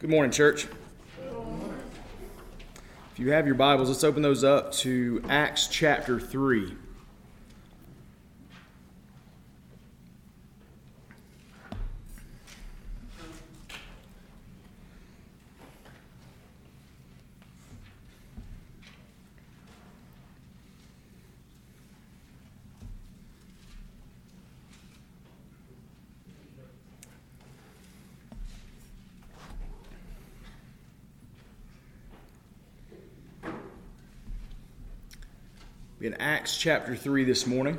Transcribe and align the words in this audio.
Good 0.00 0.10
morning, 0.10 0.30
church. 0.30 0.68
If 3.12 3.18
you 3.18 3.32
have 3.32 3.46
your 3.46 3.56
Bibles, 3.56 3.88
let's 3.88 4.04
open 4.04 4.22
those 4.22 4.44
up 4.44 4.70
to 4.74 5.20
Acts 5.28 5.66
chapter 5.66 6.20
3. 6.20 6.76
in 36.08 36.14
Acts 36.48 36.56
chapter 36.56 36.96
3 36.96 37.24
this 37.24 37.46
morning. 37.46 37.76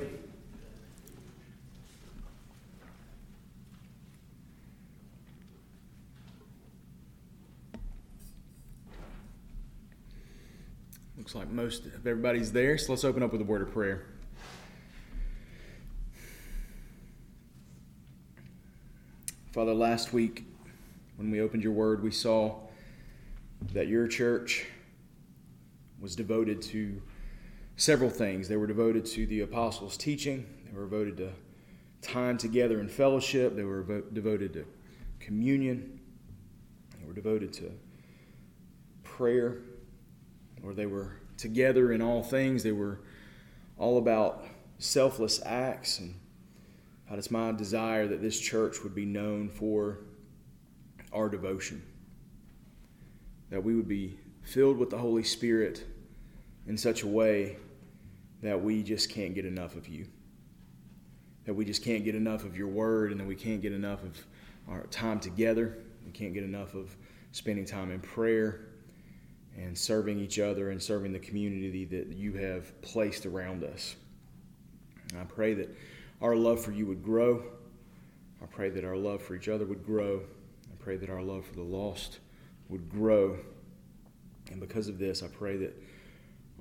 Looks 11.17 11.33
like 11.33 11.49
most 11.49 11.87
of 11.87 12.05
everybody's 12.05 12.51
there, 12.51 12.77
so 12.77 12.91
let's 12.91 13.03
open 13.03 13.23
up 13.23 13.31
with 13.31 13.41
a 13.41 13.43
word 13.43 13.63
of 13.63 13.73
prayer. 13.73 14.05
Father, 19.51 19.73
last 19.73 20.13
week 20.13 20.43
when 21.17 21.31
we 21.31 21.41
opened 21.41 21.63
your 21.63 21.73
word, 21.73 22.03
we 22.03 22.11
saw 22.11 22.59
that 23.73 23.87
your 23.87 24.07
church 24.07 24.67
was 25.99 26.15
devoted 26.15 26.61
to 26.61 27.01
several 27.79 28.09
things. 28.09 28.49
They 28.49 28.57
were 28.57 28.67
devoted 28.67 29.05
to 29.07 29.25
the 29.25 29.39
apostles' 29.39 29.95
teaching, 29.95 30.45
they 30.65 30.77
were 30.77 30.83
devoted 30.83 31.17
to 31.17 31.31
time 32.01 32.37
together 32.37 32.79
in 32.81 32.89
fellowship, 32.89 33.55
they 33.55 33.63
were 33.63 34.03
devoted 34.13 34.53
to 34.53 34.65
communion, 35.19 35.99
they 36.99 37.07
were 37.07 37.13
devoted 37.13 37.53
to 37.53 37.71
prayer, 39.03 39.59
or 40.61 40.73
they 40.73 40.85
were 40.85 41.13
together 41.37 41.93
in 41.93 42.01
all 42.01 42.21
things. 42.21 42.63
They 42.63 42.73
were 42.73 42.99
all 43.77 43.97
about 43.97 44.45
selfless 44.77 45.41
acts. 45.45 45.99
And 45.99 46.15
God, 47.09 47.17
it's 47.17 47.31
my 47.31 47.53
desire 47.53 48.07
that 48.07 48.21
this 48.21 48.39
church 48.39 48.83
would 48.83 48.93
be 48.93 49.05
known 49.05 49.47
for 49.47 49.99
our 51.13 51.29
devotion, 51.29 51.81
that 53.49 53.63
we 53.63 53.73
would 53.73 53.87
be 53.87 54.19
filled 54.41 54.77
with 54.77 54.89
the 54.89 54.97
Holy 54.97 55.23
Spirit 55.23 55.85
in 56.67 56.77
such 56.77 57.03
a 57.03 57.07
way 57.07 57.55
that 58.41 58.61
we 58.61 58.83
just 58.83 59.09
can't 59.09 59.35
get 59.35 59.45
enough 59.45 59.75
of 59.75 59.87
you. 59.87 60.07
That 61.45 61.53
we 61.53 61.65
just 61.65 61.83
can't 61.83 62.03
get 62.03 62.15
enough 62.15 62.43
of 62.45 62.55
your 62.55 62.67
word 62.67 63.11
and 63.11 63.19
that 63.19 63.27
we 63.27 63.35
can't 63.35 63.61
get 63.61 63.73
enough 63.73 64.03
of 64.03 64.17
our 64.69 64.83
time 64.87 65.19
together. 65.19 65.77
We 66.05 66.11
can't 66.11 66.33
get 66.33 66.43
enough 66.43 66.73
of 66.73 66.95
spending 67.31 67.65
time 67.65 67.91
in 67.91 67.99
prayer 67.99 68.61
and 69.57 69.77
serving 69.77 70.19
each 70.19 70.39
other 70.39 70.69
and 70.69 70.81
serving 70.81 71.11
the 71.11 71.19
community 71.19 71.85
that 71.85 72.07
you 72.07 72.33
have 72.33 72.81
placed 72.81 73.25
around 73.25 73.63
us. 73.63 73.95
And 75.11 75.19
I 75.19 75.23
pray 75.25 75.53
that 75.55 75.75
our 76.21 76.35
love 76.35 76.63
for 76.63 76.71
you 76.71 76.85
would 76.85 77.03
grow. 77.03 77.43
I 78.41 78.45
pray 78.45 78.69
that 78.69 78.85
our 78.85 78.95
love 78.95 79.21
for 79.21 79.35
each 79.35 79.49
other 79.49 79.65
would 79.65 79.85
grow. 79.85 80.21
I 80.71 80.83
pray 80.83 80.97
that 80.97 81.09
our 81.09 81.21
love 81.21 81.45
for 81.45 81.55
the 81.55 81.63
lost 81.63 82.19
would 82.69 82.89
grow. 82.89 83.37
And 84.51 84.59
because 84.59 84.87
of 84.87 84.97
this, 84.97 85.23
I 85.23 85.27
pray 85.27 85.57
that 85.57 85.75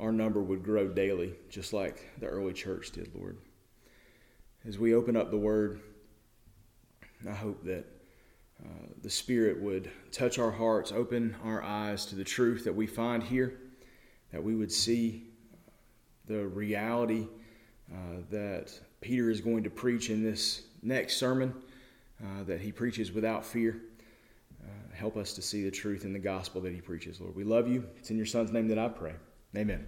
our 0.00 0.12
number 0.12 0.42
would 0.42 0.62
grow 0.62 0.88
daily, 0.88 1.34
just 1.48 1.72
like 1.72 2.08
the 2.18 2.26
early 2.26 2.52
church 2.52 2.92
did, 2.92 3.10
Lord. 3.14 3.38
As 4.66 4.78
we 4.78 4.94
open 4.94 5.16
up 5.16 5.30
the 5.30 5.38
Word, 5.38 5.80
I 7.28 7.32
hope 7.32 7.64
that 7.64 7.84
uh, 8.64 8.86
the 9.02 9.10
Spirit 9.10 9.60
would 9.60 9.90
touch 10.12 10.38
our 10.38 10.50
hearts, 10.50 10.92
open 10.92 11.36
our 11.44 11.62
eyes 11.62 12.06
to 12.06 12.16
the 12.16 12.24
truth 12.24 12.64
that 12.64 12.74
we 12.74 12.86
find 12.86 13.22
here, 13.22 13.60
that 14.32 14.42
we 14.42 14.54
would 14.54 14.72
see 14.72 15.24
the 16.26 16.46
reality 16.46 17.26
uh, 17.92 18.20
that 18.30 18.78
Peter 19.00 19.30
is 19.30 19.40
going 19.40 19.62
to 19.62 19.70
preach 19.70 20.10
in 20.10 20.22
this 20.22 20.62
next 20.82 21.16
sermon, 21.16 21.54
uh, 22.22 22.44
that 22.44 22.60
he 22.60 22.72
preaches 22.72 23.12
without 23.12 23.44
fear. 23.44 23.80
Uh, 24.62 24.94
help 24.94 25.16
us 25.16 25.32
to 25.32 25.42
see 25.42 25.62
the 25.64 25.70
truth 25.70 26.04
in 26.04 26.12
the 26.12 26.18
gospel 26.18 26.60
that 26.60 26.74
he 26.74 26.80
preaches, 26.80 27.20
Lord. 27.20 27.34
We 27.34 27.44
love 27.44 27.68
you. 27.68 27.86
It's 27.96 28.10
in 28.10 28.16
your 28.16 28.26
Son's 28.26 28.52
name 28.52 28.68
that 28.68 28.78
I 28.78 28.88
pray. 28.88 29.14
Amen. 29.56 29.86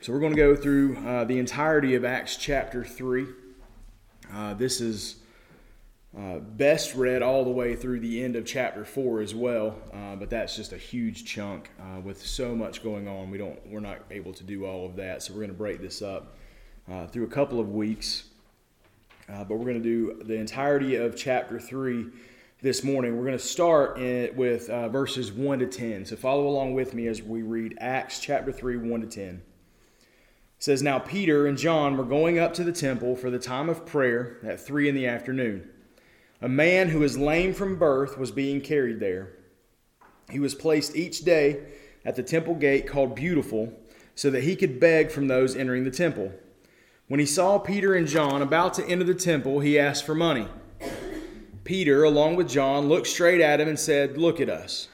So 0.00 0.12
we're 0.12 0.18
going 0.18 0.34
to 0.34 0.38
go 0.38 0.56
through 0.56 0.96
uh, 1.06 1.24
the 1.24 1.38
entirety 1.38 1.94
of 1.94 2.04
Acts 2.04 2.36
chapter 2.36 2.84
3. 2.84 3.26
Uh, 4.32 4.54
this 4.54 4.80
is 4.80 5.16
uh, 6.18 6.38
best 6.38 6.96
read 6.96 7.22
all 7.22 7.44
the 7.44 7.50
way 7.50 7.76
through 7.76 8.00
the 8.00 8.24
end 8.24 8.34
of 8.34 8.44
chapter 8.44 8.84
4 8.84 9.20
as 9.20 9.32
well, 9.32 9.76
uh, 9.94 10.16
but 10.16 10.28
that's 10.28 10.56
just 10.56 10.72
a 10.72 10.76
huge 10.76 11.24
chunk 11.24 11.70
uh, 11.78 12.00
with 12.00 12.26
so 12.26 12.56
much 12.56 12.82
going 12.82 13.06
on. 13.06 13.30
We 13.30 13.38
don't, 13.38 13.64
we're 13.68 13.78
not 13.78 13.98
able 14.10 14.32
to 14.32 14.42
do 14.42 14.66
all 14.66 14.86
of 14.86 14.96
that, 14.96 15.22
so 15.22 15.32
we're 15.32 15.40
going 15.40 15.50
to 15.50 15.56
break 15.56 15.80
this 15.80 16.02
up 16.02 16.36
uh, 16.90 17.06
through 17.06 17.24
a 17.24 17.30
couple 17.30 17.60
of 17.60 17.68
weeks. 17.68 18.24
but 19.28 19.50
we're 19.50 19.66
going 19.66 19.80
to 19.80 20.16
do 20.16 20.20
the 20.24 20.34
entirety 20.34 20.96
of 20.96 21.16
chapter 21.16 21.60
3 21.60 22.06
this 22.62 22.84
morning. 22.84 23.16
We're 23.16 23.24
going 23.24 23.38
to 23.38 23.42
start 23.44 23.98
with 24.36 24.68
uh, 24.68 24.90
verses 24.90 25.32
1 25.32 25.60
to 25.60 25.66
10. 25.66 26.04
So 26.04 26.16
follow 26.16 26.46
along 26.46 26.74
with 26.74 26.92
me 26.92 27.06
as 27.06 27.22
we 27.22 27.40
read 27.40 27.78
Acts 27.80 28.20
chapter 28.20 28.52
3, 28.52 28.76
1 28.76 29.00
to 29.00 29.06
10. 29.06 29.24
It 29.28 29.42
says, 30.58 30.82
Now 30.82 30.98
Peter 30.98 31.46
and 31.46 31.56
John 31.56 31.96
were 31.96 32.04
going 32.04 32.38
up 32.38 32.52
to 32.54 32.64
the 32.64 32.72
temple 32.72 33.16
for 33.16 33.30
the 33.30 33.38
time 33.38 33.70
of 33.70 33.86
prayer 33.86 34.36
at 34.44 34.60
3 34.60 34.90
in 34.90 34.94
the 34.94 35.06
afternoon. 35.06 35.70
A 36.42 36.48
man 36.50 36.90
who 36.90 37.00
was 37.00 37.16
lame 37.16 37.54
from 37.54 37.78
birth 37.78 38.18
was 38.18 38.30
being 38.30 38.60
carried 38.60 39.00
there. 39.00 39.32
He 40.30 40.38
was 40.38 40.54
placed 40.54 40.94
each 40.94 41.20
day 41.20 41.64
at 42.04 42.14
the 42.14 42.22
temple 42.22 42.54
gate 42.54 42.86
called 42.86 43.14
Beautiful 43.14 43.72
so 44.14 44.28
that 44.30 44.44
he 44.44 44.54
could 44.54 44.78
beg 44.78 45.10
from 45.10 45.28
those 45.28 45.56
entering 45.56 45.84
the 45.84 45.90
temple. 45.90 46.32
When 47.08 47.20
he 47.20 47.26
saw 47.26 47.58
Peter 47.58 47.94
and 47.94 48.06
John 48.06 48.42
about 48.42 48.74
to 48.74 48.86
enter 48.86 49.04
the 49.04 49.14
temple, 49.14 49.60
he 49.60 49.78
asked 49.78 50.04
for 50.04 50.14
money. 50.14 50.46
Peter, 51.70 52.02
along 52.02 52.34
with 52.34 52.48
John, 52.48 52.88
looked 52.88 53.06
straight 53.06 53.40
at 53.40 53.60
him 53.60 53.68
and 53.68 53.78
said, 53.78 54.18
Look 54.18 54.40
at 54.40 54.50
us. 54.50 54.88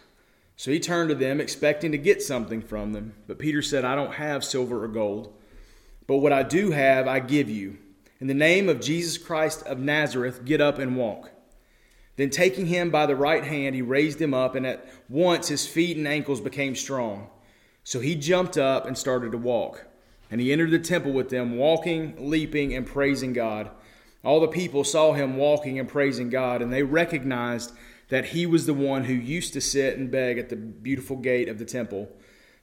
So 0.57 0.71
he 0.71 0.79
turned 0.79 1.09
to 1.09 1.15
them, 1.15 1.41
expecting 1.41 1.91
to 1.93 1.97
get 1.97 2.21
something 2.21 2.61
from 2.61 2.93
them. 2.93 3.15
But 3.27 3.39
Peter 3.39 3.63
said, 3.63 3.87
I 3.87 3.95
don't 3.95 4.13
have 4.13 4.45
silver 4.45 4.85
or 4.85 4.89
gold, 4.89 5.33
but 6.07 6.19
what 6.19 6.35
I 6.35 6.43
do 6.43 6.73
have, 6.73 7.09
I 7.09 7.21
give 7.21 7.49
you. 7.49 7.79
In 8.21 8.27
the 8.27 8.35
name 8.35 8.69
of 8.69 8.83
Jesus 8.83 9.17
Christ 9.17 9.63
of 9.63 9.79
Nazareth, 9.79 10.45
get 10.45 10.61
up 10.61 10.79
and 10.79 10.99
walk. 10.99 11.31
Then, 12.17 12.29
taking 12.29 12.67
him 12.67 12.91
by 12.91 13.07
the 13.07 13.17
right 13.17 13.43
hand, 13.43 13.75
he 13.75 13.81
raised 13.81 14.21
him 14.21 14.35
up, 14.35 14.55
and 14.55 14.67
at 14.67 14.87
once 15.09 15.49
his 15.49 15.67
feet 15.67 15.97
and 15.97 16.07
ankles 16.07 16.43
became 16.43 16.75
strong. 16.75 17.31
So 17.85 18.01
he 18.01 18.17
jumped 18.17 18.59
up 18.59 18.85
and 18.85 18.99
started 18.99 19.33
to 19.33 19.39
walk. 19.39 19.87
And 20.31 20.43
he 20.43 20.53
entered 20.53 20.73
the 20.73 20.79
temple 20.79 21.13
with 21.13 21.31
them, 21.31 21.57
walking, 21.57 22.17
leaping, 22.19 22.75
and 22.75 22.87
praising 22.87 23.33
God. 23.33 23.71
All 24.27 24.41
the 24.41 24.49
people 24.49 24.83
saw 24.83 25.13
him 25.13 25.37
walking 25.37 25.79
and 25.79 25.89
praising 25.89 26.31
God, 26.31 26.61
and 26.61 26.73
they 26.73 26.83
recognized 26.83 27.71
that 28.09 28.25
he 28.25 28.45
was 28.45 28.67
the 28.67 28.75
one 28.75 29.05
who 29.05 29.13
used 29.13 29.53
to 29.53 29.61
sit 29.61 29.97
and 29.97 30.11
beg 30.11 30.37
at 30.37 30.49
the 30.49 30.57
beautiful 30.57 31.17
gate 31.17 31.49
of 31.49 31.61
the 31.61 31.65
temple. 31.65 32.09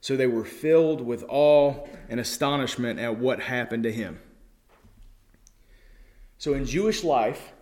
So 0.02 0.14
they 0.14 0.26
were 0.26 0.44
filled 0.44 1.00
with 1.00 1.24
awe 1.26 1.86
and 2.10 2.20
astonishment 2.20 3.00
at 3.00 3.18
what 3.18 3.40
happened 3.40 3.84
to 3.84 3.92
him. 3.92 4.20
So 6.36 6.52
in 6.52 6.66
Jewish 6.66 7.02
life, 7.02 7.54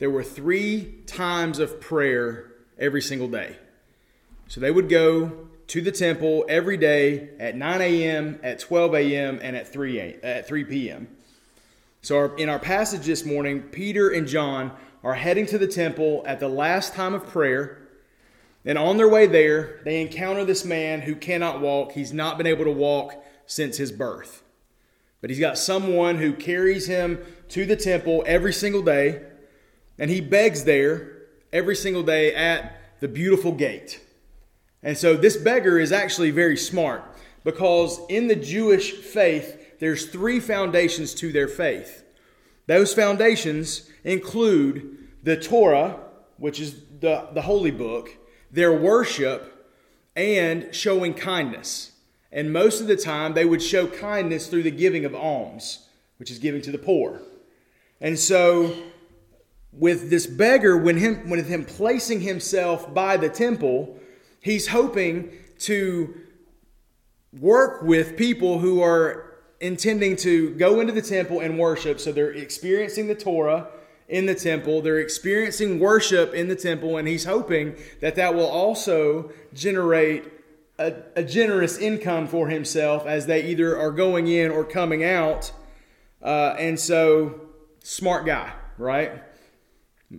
there 0.00 0.10
were 0.10 0.24
three 0.24 1.02
times 1.06 1.60
of 1.60 1.80
prayer 1.80 2.50
every 2.76 3.02
single 3.02 3.28
day. 3.28 3.56
So 4.48 4.60
they 4.60 4.72
would 4.72 4.88
go 4.88 5.46
to 5.68 5.80
the 5.80 5.92
temple 5.92 6.44
every 6.48 6.76
day 6.76 7.28
at 7.38 7.54
9 7.54 7.80
a.m., 7.80 8.40
at 8.42 8.58
12 8.58 8.94
a.m., 8.96 9.38
and 9.40 9.54
at 9.54 9.72
3, 9.72 10.00
a, 10.00 10.18
at 10.24 10.48
3 10.48 10.64
p.m. 10.64 11.06
So, 12.02 12.16
our, 12.16 12.36
in 12.36 12.48
our 12.48 12.58
passage 12.58 13.04
this 13.04 13.26
morning, 13.26 13.60
Peter 13.60 14.08
and 14.08 14.26
John 14.26 14.72
are 15.04 15.14
heading 15.14 15.44
to 15.46 15.58
the 15.58 15.66
temple 15.66 16.22
at 16.26 16.40
the 16.40 16.48
last 16.48 16.94
time 16.94 17.12
of 17.12 17.26
prayer. 17.26 17.78
And 18.64 18.78
on 18.78 18.96
their 18.96 19.08
way 19.08 19.26
there, 19.26 19.80
they 19.84 20.00
encounter 20.00 20.44
this 20.44 20.64
man 20.64 21.02
who 21.02 21.14
cannot 21.14 21.60
walk. 21.60 21.92
He's 21.92 22.12
not 22.12 22.38
been 22.38 22.46
able 22.46 22.64
to 22.64 22.70
walk 22.70 23.22
since 23.46 23.76
his 23.76 23.92
birth. 23.92 24.42
But 25.20 25.28
he's 25.28 25.40
got 25.40 25.58
someone 25.58 26.16
who 26.16 26.32
carries 26.32 26.86
him 26.86 27.18
to 27.50 27.66
the 27.66 27.76
temple 27.76 28.24
every 28.26 28.54
single 28.54 28.82
day. 28.82 29.22
And 29.98 30.10
he 30.10 30.22
begs 30.22 30.64
there 30.64 31.18
every 31.52 31.76
single 31.76 32.02
day 32.02 32.34
at 32.34 32.80
the 33.00 33.08
beautiful 33.08 33.52
gate. 33.52 34.00
And 34.82 34.96
so 34.96 35.16
this 35.16 35.36
beggar 35.36 35.78
is 35.78 35.92
actually 35.92 36.30
very 36.30 36.56
smart 36.56 37.04
because 37.44 38.00
in 38.08 38.28
the 38.28 38.36
Jewish 38.36 38.92
faith, 38.92 39.59
there's 39.80 40.06
three 40.06 40.40
foundations 40.40 41.14
to 41.14 41.32
their 41.32 41.48
faith. 41.48 42.04
Those 42.66 42.94
foundations 42.94 43.90
include 44.04 45.08
the 45.22 45.36
Torah, 45.36 45.98
which 46.36 46.60
is 46.60 46.82
the, 47.00 47.28
the 47.32 47.42
holy 47.42 47.70
book, 47.70 48.16
their 48.52 48.72
worship, 48.72 49.72
and 50.14 50.72
showing 50.74 51.14
kindness. 51.14 51.92
And 52.30 52.52
most 52.52 52.80
of 52.80 52.86
the 52.86 52.96
time, 52.96 53.34
they 53.34 53.44
would 53.44 53.62
show 53.62 53.86
kindness 53.86 54.46
through 54.46 54.62
the 54.62 54.70
giving 54.70 55.04
of 55.04 55.14
alms, 55.14 55.88
which 56.18 56.30
is 56.30 56.38
giving 56.38 56.62
to 56.62 56.70
the 56.70 56.78
poor. 56.78 57.22
And 58.00 58.18
so, 58.18 58.74
with 59.72 60.10
this 60.10 60.26
beggar, 60.26 60.76
when 60.76 60.98
him, 60.98 61.30
with 61.30 61.48
him 61.48 61.64
placing 61.64 62.20
himself 62.20 62.92
by 62.92 63.16
the 63.16 63.28
temple, 63.28 63.98
he's 64.40 64.68
hoping 64.68 65.32
to 65.60 66.14
work 67.32 67.82
with 67.82 68.16
people 68.16 68.58
who 68.58 68.82
are 68.82 69.29
intending 69.60 70.16
to 70.16 70.50
go 70.54 70.80
into 70.80 70.92
the 70.92 71.02
temple 71.02 71.40
and 71.40 71.58
worship. 71.58 72.00
So 72.00 72.12
they're 72.12 72.32
experiencing 72.32 73.06
the 73.08 73.14
Torah 73.14 73.68
in 74.08 74.26
the 74.26 74.34
temple, 74.34 74.82
they're 74.82 74.98
experiencing 74.98 75.78
worship 75.78 76.34
in 76.34 76.48
the 76.48 76.56
temple, 76.56 76.96
and 76.96 77.06
he's 77.06 77.26
hoping 77.26 77.76
that 78.00 78.16
that 78.16 78.34
will 78.34 78.48
also 78.48 79.30
generate 79.54 80.24
a, 80.80 80.94
a 81.14 81.22
generous 81.22 81.78
income 81.78 82.26
for 82.26 82.48
himself 82.48 83.06
as 83.06 83.26
they 83.26 83.46
either 83.46 83.78
are 83.78 83.92
going 83.92 84.26
in 84.26 84.50
or 84.50 84.64
coming 84.64 85.04
out. 85.04 85.52
Uh, 86.20 86.56
and 86.58 86.80
so, 86.80 87.40
smart 87.84 88.26
guy, 88.26 88.52
right? 88.78 89.22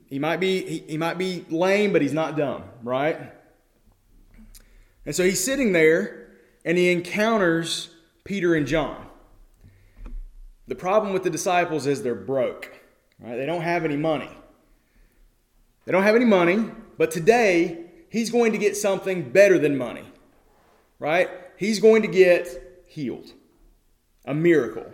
He 0.07 0.19
might 0.19 0.39
be 0.39 0.65
he, 0.65 0.79
he 0.91 0.97
might 0.97 1.17
be 1.17 1.45
lame, 1.49 1.91
but 1.91 2.01
he's 2.01 2.13
not 2.13 2.37
dumb, 2.37 2.63
right? 2.83 3.33
And 5.05 5.13
so 5.13 5.23
he's 5.23 5.43
sitting 5.43 5.73
there 5.73 6.29
and 6.63 6.77
he 6.77 6.91
encounters 6.91 7.89
Peter 8.23 8.55
and 8.55 8.65
John. 8.65 9.07
The 10.67 10.75
problem 10.75 11.13
with 11.13 11.23
the 11.23 11.29
disciples 11.29 11.87
is 11.87 12.03
they're 12.03 12.15
broke. 12.15 12.71
Right? 13.19 13.35
They 13.35 13.45
don't 13.45 13.61
have 13.61 13.85
any 13.85 13.97
money. 13.97 14.29
They 15.85 15.91
don't 15.91 16.03
have 16.03 16.15
any 16.15 16.25
money, 16.25 16.69
but 16.97 17.11
today 17.11 17.85
he's 18.09 18.29
going 18.29 18.51
to 18.51 18.57
get 18.57 18.77
something 18.77 19.29
better 19.31 19.57
than 19.57 19.77
money. 19.77 20.05
Right? 20.99 21.29
He's 21.57 21.79
going 21.79 22.03
to 22.03 22.07
get 22.07 22.83
healed. 22.87 23.33
A 24.25 24.33
miracle. 24.33 24.85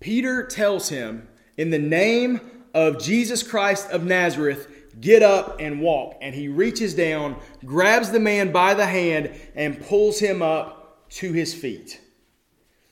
Peter 0.00 0.46
tells 0.46 0.88
him, 0.88 1.28
in 1.56 1.70
the 1.70 1.78
name 1.78 2.40
of 2.72 2.98
Jesus 2.98 3.42
Christ 3.42 3.90
of 3.90 4.04
Nazareth, 4.04 4.68
get 5.00 5.22
up 5.22 5.60
and 5.60 5.80
walk. 5.80 6.16
And 6.20 6.34
he 6.34 6.48
reaches 6.48 6.94
down, 6.94 7.36
grabs 7.64 8.10
the 8.10 8.20
man 8.20 8.52
by 8.52 8.74
the 8.74 8.86
hand, 8.86 9.30
and 9.54 9.80
pulls 9.80 10.18
him 10.18 10.42
up 10.42 11.08
to 11.10 11.32
his 11.32 11.54
feet. 11.54 12.00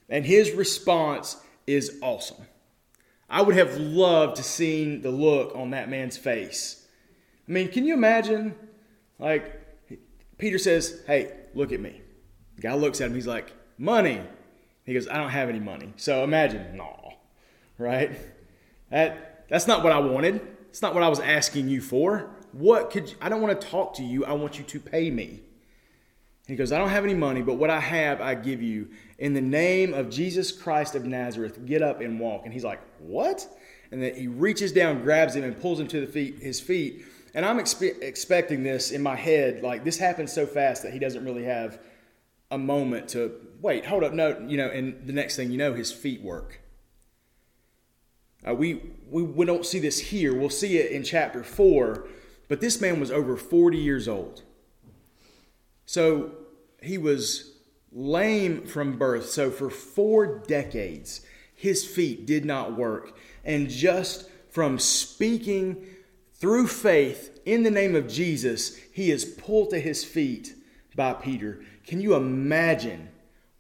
And 0.09 0.25
his 0.25 0.53
response 0.53 1.37
is 1.67 1.99
awesome. 2.03 2.47
I 3.29 3.43
would 3.43 3.56
have 3.56 3.76
loved 3.79 4.37
to 4.37 4.43
seen 4.43 5.00
the 5.03 5.11
look 5.11 5.56
on 5.56 5.70
that 5.70 5.88
man's 5.88 6.17
face. 6.17 6.87
I 7.49 7.53
mean, 7.53 7.69
can 7.69 7.85
you 7.87 7.94
imagine? 7.94 8.55
Like, 9.19 9.61
Peter 10.38 10.59
says, 10.59 11.03
Hey, 11.06 11.32
look 11.55 11.73
at 11.73 11.81
me. 11.81 12.00
The 12.56 12.62
guy 12.62 12.75
looks 12.75 13.00
at 13.00 13.09
him, 13.09 13.14
he's 13.14 13.26
like, 13.26 13.53
Money. 13.79 14.20
He 14.85 14.94
goes, 14.94 15.09
I 15.09 15.17
don't 15.17 15.31
have 15.31 15.49
any 15.49 15.61
money. 15.61 15.93
So 15.97 16.25
imagine, 16.25 16.76
no, 16.76 17.14
right? 17.79 18.11
That, 18.91 19.47
that's 19.49 19.67
not 19.67 19.82
what 19.82 19.93
I 19.93 19.99
wanted. 19.99 20.41
It's 20.69 20.82
not 20.82 20.93
what 20.93 21.03
I 21.03 21.08
was 21.08 21.20
asking 21.20 21.69
you 21.69 21.81
for. 21.81 22.31
What 22.53 22.91
could 22.91 23.11
you, 23.11 23.17
I 23.20 23.29
don't 23.29 23.41
want 23.41 23.61
to 23.61 23.67
talk 23.67 23.94
to 23.94 24.03
you. 24.03 24.25
I 24.25 24.32
want 24.32 24.58
you 24.58 24.65
to 24.65 24.81
pay 24.81 25.11
me. 25.11 25.41
He 26.49 26.56
goes, 26.56 26.73
I 26.73 26.79
don't 26.79 26.89
have 26.89 27.05
any 27.05 27.15
money, 27.15 27.41
but 27.41 27.55
what 27.55 27.71
I 27.71 27.81
have, 27.81 28.21
I 28.21 28.35
give 28.35 28.61
you. 28.61 28.89
In 29.19 29.33
the 29.33 29.41
name 29.41 29.94
of 29.94 30.11
Jesus 30.11 30.50
Christ 30.50 30.94
of 30.94 31.05
Nazareth, 31.05 31.65
get 31.65 31.83
up 31.83 32.00
and 32.00 32.19
walk. 32.19 32.43
And 32.44 32.53
he's 32.53 32.65
like, 32.65 32.81
What? 32.99 33.47
And 33.93 34.03
then 34.03 34.15
he 34.15 34.27
reaches 34.27 34.73
down, 34.73 35.03
grabs 35.03 35.37
him, 35.37 35.44
and 35.44 35.61
pulls 35.61 35.79
him 35.79 35.87
to 35.89 36.00
the 36.00 36.06
feet, 36.06 36.39
his 36.41 36.61
feet. 36.61 37.05
And 37.35 37.44
I'm 37.44 37.59
expe- 37.59 38.03
expecting 38.03 38.62
this 38.62 38.91
in 38.91 39.03
my 39.03 39.17
head. 39.17 39.62
Like, 39.62 39.85
this 39.85 39.99
happens 39.99 40.33
so 40.33 40.47
fast 40.47 40.83
that 40.83 40.93
he 40.93 40.99
doesn't 40.99 41.25
really 41.25 41.44
have 41.44 41.79
a 42.50 42.59
moment 42.59 43.09
to 43.11 43.33
wait, 43.61 43.87
hold 43.87 44.03
up, 44.03 44.12
no, 44.12 44.44
you 44.47 44.56
know, 44.56 44.69
and 44.69 45.06
the 45.06 45.12
next 45.12 45.37
thing 45.37 45.50
you 45.50 45.59
know, 45.59 45.73
his 45.73 45.93
feet 45.93 46.21
work. 46.23 46.61
Uh, 48.47 48.55
we, 48.55 48.83
we, 49.09 49.23
we 49.23 49.47
don't 49.47 49.65
see 49.65 49.79
this 49.79 49.99
here. 49.99 50.35
We'll 50.35 50.50
see 50.50 50.79
it 50.79 50.91
in 50.91 51.05
chapter 51.05 51.44
4. 51.44 52.09
But 52.49 52.61
this 52.61 52.81
man 52.81 52.99
was 52.99 53.11
over 53.11 53.37
40 53.37 53.79
years 53.79 54.09
old. 54.09 54.43
So 55.87 56.32
he 56.82 56.99
was 56.99 57.52
lame 57.93 58.67
from 58.67 58.99
birth. 58.99 59.29
So 59.29 59.50
for 59.50 59.70
four 59.70 60.38
decades, 60.38 61.20
his 61.55 61.84
feet 61.84 62.26
did 62.26 62.44
not 62.44 62.76
work. 62.76 63.17
And 63.44 63.69
just 63.69 64.29
from 64.50 64.79
speaking 64.79 65.87
through 66.34 66.67
faith 66.67 67.40
in 67.44 67.62
the 67.62 67.70
name 67.70 67.94
of 67.94 68.08
Jesus, 68.08 68.76
he 68.93 69.11
is 69.11 69.25
pulled 69.25 69.70
to 69.70 69.81
his 69.81 70.05
feet 70.05 70.55
by 70.94 71.12
Peter. 71.12 71.64
Can 71.87 72.00
you 72.00 72.14
imagine 72.14 73.08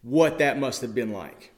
what 0.02 0.38
that 0.38 0.58
must 0.58 0.80
have 0.82 0.94
been 0.94 1.12
like? 1.12 1.52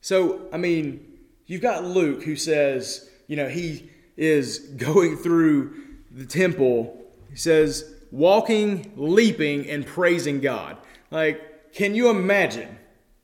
So, 0.00 0.48
I 0.52 0.56
mean, 0.56 1.18
you've 1.46 1.60
got 1.60 1.84
Luke 1.84 2.22
who 2.22 2.36
says, 2.36 3.10
you 3.26 3.36
know, 3.36 3.48
he 3.48 3.90
is 4.16 4.58
going 4.76 5.16
through 5.16 5.74
the 6.10 6.26
temple. 6.26 7.04
He 7.30 7.36
says, 7.36 7.94
walking, 8.10 8.92
leaping, 8.96 9.68
and 9.68 9.86
praising 9.86 10.40
God. 10.40 10.76
Like, 11.10 11.72
can 11.72 11.94
you 11.94 12.10
imagine 12.10 12.78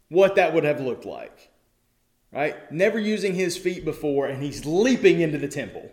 what 0.08 0.36
that 0.36 0.54
would 0.54 0.64
have 0.64 0.80
looked 0.80 1.04
like? 1.04 1.50
Right? 2.32 2.70
Never 2.70 2.98
using 2.98 3.34
his 3.34 3.56
feet 3.56 3.84
before, 3.84 4.26
and 4.26 4.42
he's 4.42 4.66
leaping 4.66 5.20
into 5.20 5.38
the 5.38 5.48
temple. 5.48 5.90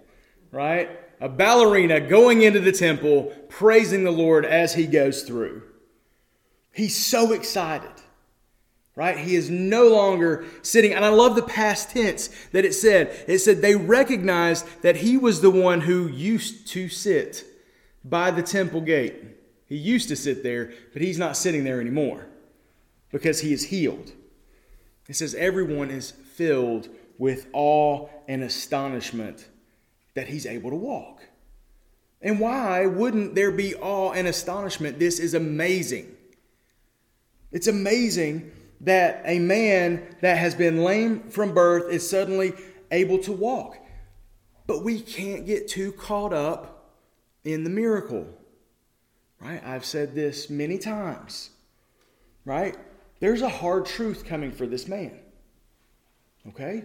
Right? 0.52 0.90
A 1.22 1.30
ballerina 1.30 2.02
going 2.02 2.42
into 2.42 2.60
the 2.60 2.72
temple, 2.72 3.34
praising 3.50 4.04
the 4.04 4.12
Lord 4.12 4.46
as 4.46 4.76
he 4.76 4.86
goes 4.86 5.24
through. 5.24 5.64
He's 6.72 6.96
so 6.96 7.34
excited. 7.34 7.92
Right? 8.96 9.18
He 9.18 9.36
is 9.36 9.50
no 9.50 9.88
longer 9.88 10.46
sitting. 10.62 10.94
And 10.94 11.04
I 11.04 11.10
love 11.10 11.36
the 11.36 11.42
past 11.42 11.92
tense 11.92 12.30
that 12.52 12.66
it 12.66 12.74
said. 12.74 13.26
It 13.28 13.40
said 13.40 13.62
they 13.62 13.76
recognized 13.76 14.68
that 14.84 14.98
he 14.98 15.18
was 15.18 15.42
the 15.42 15.50
one 15.50 15.82
who 15.82 16.08
used 16.08 16.68
to 16.70 16.90
sit 16.90 17.44
by 18.04 18.32
the 18.32 18.44
temple 18.44 18.82
gate. 18.82 19.16
He 19.66 19.78
used 19.78 20.10
to 20.10 20.16
sit 20.16 20.44
there, 20.44 20.72
but 20.92 21.02
he's 21.02 21.18
not 21.18 21.38
sitting 21.38 21.64
there 21.64 21.82
anymore 21.82 22.28
because 23.12 23.42
he 23.42 23.54
is 23.54 23.66
healed. 23.66 24.12
It 25.08 25.16
says 25.16 25.36
everyone 25.36 25.90
is 25.90 26.12
filled 26.12 26.90
with 27.18 27.48
awe 27.54 28.08
and 28.28 28.44
astonishment 28.44 29.48
that 30.16 30.28
he's 30.28 30.46
able 30.46 30.70
to 30.70 30.76
walk. 30.76 31.22
And 32.22 32.40
why 32.40 32.86
wouldn't 32.86 33.36
there 33.36 33.52
be 33.52 33.76
awe 33.76 34.12
and 34.14 34.28
astonishment? 34.28 34.98
This 35.00 35.20
is 35.20 35.34
amazing. 35.34 36.16
It's 37.52 37.68
amazing 37.68 38.52
that 38.82 39.22
a 39.26 39.40
man 39.40 40.16
that 40.22 40.38
has 40.38 40.56
been 40.56 40.84
lame 40.84 41.30
from 41.30 41.54
birth 41.54 41.92
is 41.92 42.10
suddenly 42.10 42.54
able 42.92 43.18
to 43.20 43.32
walk. 43.32 43.78
But 44.68 44.84
we 44.84 45.02
can't 45.02 45.46
get 45.46 45.68
too 45.68 45.92
caught 45.92 46.34
up 46.34 46.73
in 47.44 47.64
the 47.64 47.70
miracle. 47.70 48.28
Right? 49.40 49.62
I've 49.66 49.86
said 49.86 50.16
this 50.16 50.50
many 50.50 50.78
times. 50.78 51.50
Right? 52.46 52.78
There's 53.20 53.42
a 53.42 53.50
hard 53.50 53.86
truth 53.86 54.26
coming 54.26 54.52
for 54.52 54.66
this 54.66 54.88
man. 54.88 55.20
Okay? 56.48 56.84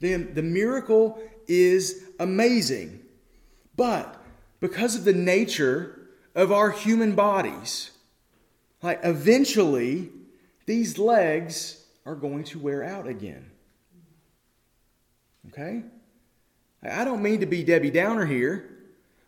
Then 0.00 0.34
the 0.34 0.42
miracle 0.42 1.22
is 1.46 2.04
amazing. 2.18 3.00
But 3.76 4.22
because 4.60 4.94
of 4.94 5.04
the 5.04 5.12
nature 5.12 6.08
of 6.34 6.52
our 6.52 6.70
human 6.70 7.14
bodies, 7.14 7.90
like 8.82 9.00
eventually 9.02 10.10
these 10.66 10.98
legs 10.98 11.84
are 12.06 12.14
going 12.14 12.44
to 12.44 12.58
wear 12.58 12.84
out 12.84 13.06
again. 13.06 13.50
Okay? 15.48 15.82
I 16.82 17.04
don't 17.04 17.22
mean 17.22 17.40
to 17.40 17.46
be 17.46 17.64
Debbie 17.64 17.90
Downer 17.90 18.26
here. 18.26 18.73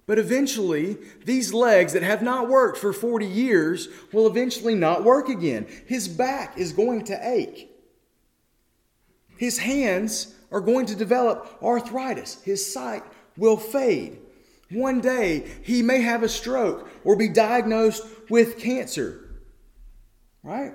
But 0.06 0.20
eventually, 0.20 0.98
these 1.24 1.52
legs 1.52 1.92
that 1.92 2.04
have 2.04 2.22
not 2.22 2.48
worked 2.48 2.78
for 2.78 2.92
40 2.92 3.26
years 3.26 3.88
will 4.12 4.28
eventually 4.28 4.76
not 4.76 5.02
work 5.02 5.28
again. 5.28 5.66
His 5.86 6.06
back 6.06 6.56
is 6.56 6.72
going 6.72 7.04
to 7.06 7.28
ache. 7.28 7.70
His 9.36 9.58
hands 9.58 10.32
are 10.52 10.60
going 10.60 10.86
to 10.86 10.94
develop 10.94 11.58
arthritis. 11.60 12.40
His 12.42 12.72
sight 12.72 13.02
will 13.36 13.56
fade. 13.56 14.18
One 14.70 15.00
day, 15.00 15.50
he 15.62 15.82
may 15.82 16.00
have 16.00 16.22
a 16.22 16.28
stroke 16.28 16.88
or 17.04 17.16
be 17.16 17.28
diagnosed 17.28 18.04
with 18.30 18.58
cancer. 18.58 19.42
Right? 20.42 20.74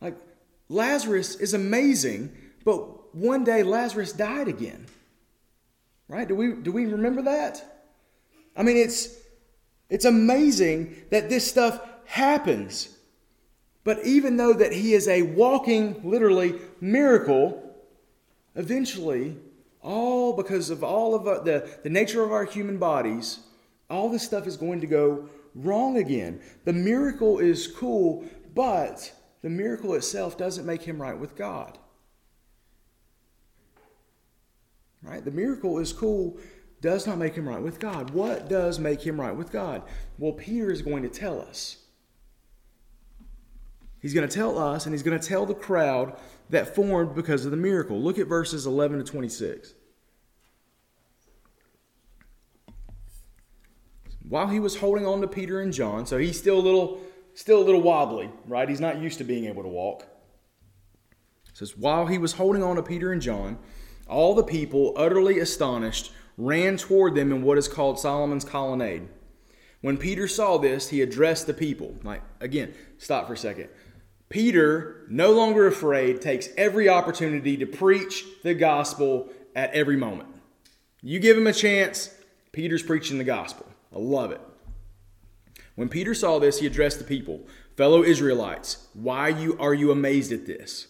Like, 0.00 0.16
Lazarus 0.68 1.36
is 1.36 1.52
amazing, 1.54 2.34
but 2.64 3.14
one 3.14 3.44
day 3.44 3.62
Lazarus 3.62 4.12
died 4.12 4.48
again. 4.48 4.86
Right? 6.08 6.28
Do 6.28 6.34
we, 6.34 6.52
do 6.52 6.70
we 6.72 6.86
remember 6.86 7.22
that? 7.22 7.64
I 8.56 8.62
mean, 8.62 8.76
it's, 8.76 9.16
it's 9.88 10.04
amazing 10.04 10.96
that 11.10 11.28
this 11.28 11.48
stuff 11.48 11.80
happens. 12.04 12.96
But 13.84 14.04
even 14.04 14.36
though 14.36 14.54
that 14.54 14.72
he 14.72 14.94
is 14.94 15.08
a 15.08 15.22
walking, 15.22 16.00
literally, 16.08 16.54
miracle, 16.80 17.62
eventually, 18.54 19.36
all 19.82 20.34
because 20.34 20.70
of 20.70 20.82
all 20.82 21.14
of 21.14 21.44
the, 21.44 21.68
the 21.82 21.90
nature 21.90 22.22
of 22.22 22.32
our 22.32 22.44
human 22.44 22.78
bodies, 22.78 23.40
all 23.90 24.08
this 24.08 24.22
stuff 24.22 24.46
is 24.46 24.56
going 24.56 24.80
to 24.80 24.86
go 24.86 25.28
wrong 25.54 25.98
again. 25.98 26.40
The 26.64 26.72
miracle 26.72 27.38
is 27.38 27.66
cool, 27.66 28.24
but 28.54 29.12
the 29.42 29.50
miracle 29.50 29.94
itself 29.94 30.38
doesn't 30.38 30.64
make 30.66 30.82
him 30.82 31.00
right 31.00 31.18
with 31.18 31.36
God. 31.36 31.78
Right? 35.04 35.24
The 35.24 35.30
miracle 35.30 35.78
is 35.78 35.92
cool, 35.92 36.38
does 36.80 37.06
not 37.06 37.18
make 37.18 37.34
him 37.34 37.48
right 37.48 37.62
with 37.62 37.78
God. 37.78 38.10
What 38.10 38.48
does 38.48 38.78
make 38.78 39.02
him 39.02 39.20
right 39.20 39.36
with 39.36 39.52
God? 39.52 39.82
Well, 40.18 40.32
Peter 40.32 40.70
is 40.70 40.82
going 40.82 41.02
to 41.02 41.08
tell 41.08 41.40
us. 41.40 41.76
He's 44.00 44.14
going 44.14 44.28
to 44.28 44.34
tell 44.34 44.58
us, 44.58 44.84
and 44.84 44.94
he's 44.94 45.02
going 45.02 45.18
to 45.18 45.26
tell 45.26 45.46
the 45.46 45.54
crowd 45.54 46.18
that 46.50 46.74
formed 46.74 47.14
because 47.14 47.44
of 47.44 47.50
the 47.50 47.56
miracle. 47.56 47.98
Look 47.98 48.18
at 48.18 48.26
verses 48.26 48.66
11 48.66 48.98
to 48.98 49.04
26. 49.04 49.74
While 54.28 54.48
he 54.48 54.60
was 54.60 54.76
holding 54.76 55.06
on 55.06 55.20
to 55.20 55.28
Peter 55.28 55.60
and 55.60 55.72
John, 55.72 56.06
so 56.06 56.18
he's 56.18 56.38
still 56.38 56.58
a 56.58 56.60
little, 56.60 57.00
still 57.34 57.62
a 57.62 57.64
little 57.64 57.82
wobbly, 57.82 58.30
right? 58.46 58.68
He's 58.68 58.80
not 58.80 59.00
used 59.00 59.18
to 59.18 59.24
being 59.24 59.46
able 59.46 59.62
to 59.62 59.68
walk. 59.68 60.06
It 61.48 61.56
says, 61.56 61.76
while 61.76 62.06
he 62.06 62.18
was 62.18 62.32
holding 62.32 62.62
on 62.62 62.76
to 62.76 62.82
Peter 62.82 63.12
and 63.12 63.22
John, 63.22 63.58
all 64.08 64.34
the 64.34 64.42
people, 64.42 64.92
utterly 64.96 65.38
astonished, 65.38 66.12
ran 66.36 66.76
toward 66.76 67.14
them 67.14 67.32
in 67.32 67.42
what 67.42 67.58
is 67.58 67.68
called 67.68 67.98
Solomon's 67.98 68.44
colonnade. 68.44 69.08
When 69.80 69.96
Peter 69.96 70.26
saw 70.26 70.58
this, 70.58 70.88
he 70.88 71.02
addressed 71.02 71.46
the 71.46 71.54
people. 71.54 71.94
Like, 72.02 72.22
again, 72.40 72.74
stop 72.98 73.26
for 73.26 73.34
a 73.34 73.36
second. 73.36 73.68
Peter, 74.28 75.06
no 75.08 75.32
longer 75.32 75.66
afraid, 75.66 76.20
takes 76.20 76.48
every 76.56 76.88
opportunity 76.88 77.56
to 77.58 77.66
preach 77.66 78.24
the 78.42 78.54
gospel 78.54 79.30
at 79.54 79.72
every 79.72 79.96
moment. 79.96 80.28
You 81.02 81.20
give 81.20 81.36
him 81.36 81.46
a 81.46 81.52
chance, 81.52 82.14
Peter's 82.50 82.82
preaching 82.82 83.18
the 83.18 83.24
gospel. 83.24 83.66
I 83.94 83.98
love 83.98 84.32
it. 84.32 84.40
When 85.74 85.88
Peter 85.88 86.14
saw 86.14 86.38
this, 86.38 86.60
he 86.60 86.66
addressed 86.66 86.98
the 86.98 87.04
people, 87.04 87.46
fellow 87.76 88.02
Israelites, 88.02 88.88
why 88.94 89.28
you 89.28 89.56
are 89.58 89.74
you 89.74 89.90
amazed 89.90 90.32
at 90.32 90.46
this? 90.46 90.88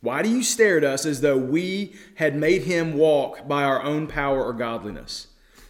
Why 0.00 0.22
do 0.22 0.28
you 0.28 0.42
stare 0.42 0.78
at 0.78 0.84
us 0.84 1.04
as 1.04 1.20
though 1.20 1.36
we 1.36 1.94
had 2.16 2.36
made 2.36 2.62
him 2.62 2.94
walk 2.96 3.48
by 3.48 3.64
our 3.64 3.82
own 3.82 4.06
power 4.06 4.44
or 4.44 4.52
godliness? 4.52 5.28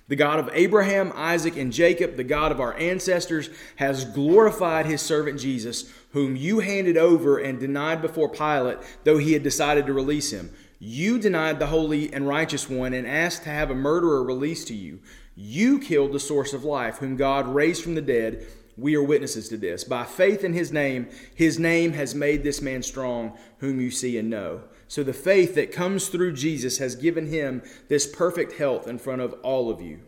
The 0.08 0.16
God 0.16 0.38
of 0.38 0.50
Abraham, 0.54 1.12
Isaac, 1.14 1.56
and 1.56 1.72
Jacob, 1.72 2.16
the 2.16 2.24
God 2.24 2.50
of 2.50 2.60
our 2.60 2.74
ancestors, 2.78 3.50
has 3.76 4.06
glorified 4.06 4.86
his 4.86 5.02
servant 5.02 5.38
Jesus, 5.38 5.92
whom 6.12 6.34
you 6.34 6.60
handed 6.60 6.96
over 6.96 7.38
and 7.38 7.60
denied 7.60 8.00
before 8.00 8.30
Pilate, 8.30 8.78
though 9.04 9.18
he 9.18 9.34
had 9.34 9.42
decided 9.42 9.86
to 9.86 9.92
release 9.92 10.30
him. 10.30 10.50
You 10.78 11.18
denied 11.18 11.58
the 11.58 11.66
holy 11.66 12.12
and 12.12 12.26
righteous 12.26 12.70
one 12.70 12.94
and 12.94 13.06
asked 13.06 13.42
to 13.42 13.50
have 13.50 13.70
a 13.70 13.74
murderer 13.74 14.22
released 14.22 14.68
to 14.68 14.74
you. 14.74 15.00
You 15.34 15.78
killed 15.78 16.12
the 16.12 16.20
source 16.20 16.52
of 16.52 16.64
life, 16.64 16.98
whom 16.98 17.16
God 17.16 17.46
raised 17.46 17.82
from 17.82 17.94
the 17.94 18.00
dead. 18.00 18.46
We 18.78 18.94
are 18.94 19.02
witnesses 19.02 19.48
to 19.48 19.56
this. 19.56 19.82
By 19.82 20.04
faith 20.04 20.44
in 20.44 20.52
his 20.52 20.72
name, 20.72 21.08
his 21.34 21.58
name 21.58 21.92
has 21.94 22.14
made 22.14 22.42
this 22.42 22.62
man 22.62 22.82
strong, 22.82 23.36
whom 23.58 23.80
you 23.80 23.90
see 23.90 24.16
and 24.18 24.30
know. 24.30 24.62
So 24.86 25.02
the 25.02 25.12
faith 25.12 25.54
that 25.56 25.72
comes 25.72 26.08
through 26.08 26.32
Jesus 26.34 26.78
has 26.78 26.94
given 26.94 27.26
him 27.26 27.62
this 27.88 28.06
perfect 28.06 28.52
health 28.52 28.86
in 28.86 28.98
front 28.98 29.20
of 29.20 29.34
all 29.42 29.68
of 29.70 29.82
you. 29.82 30.00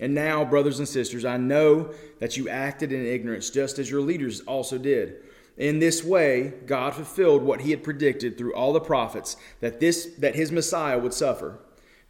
And 0.00 0.14
now, 0.14 0.44
brothers 0.44 0.78
and 0.78 0.88
sisters, 0.88 1.24
I 1.24 1.36
know 1.36 1.92
that 2.18 2.36
you 2.36 2.48
acted 2.48 2.92
in 2.92 3.06
ignorance 3.06 3.50
just 3.50 3.78
as 3.78 3.90
your 3.90 4.00
leaders 4.00 4.40
also 4.42 4.78
did. 4.78 5.22
In 5.56 5.80
this 5.80 6.04
way, 6.04 6.54
God 6.66 6.94
fulfilled 6.94 7.42
what 7.42 7.62
he 7.62 7.72
had 7.72 7.82
predicted 7.82 8.38
through 8.38 8.54
all 8.54 8.72
the 8.72 8.80
prophets 8.80 9.36
that 9.60 9.80
this 9.80 10.06
that 10.18 10.36
his 10.36 10.52
Messiah 10.52 10.98
would 10.98 11.14
suffer. 11.14 11.58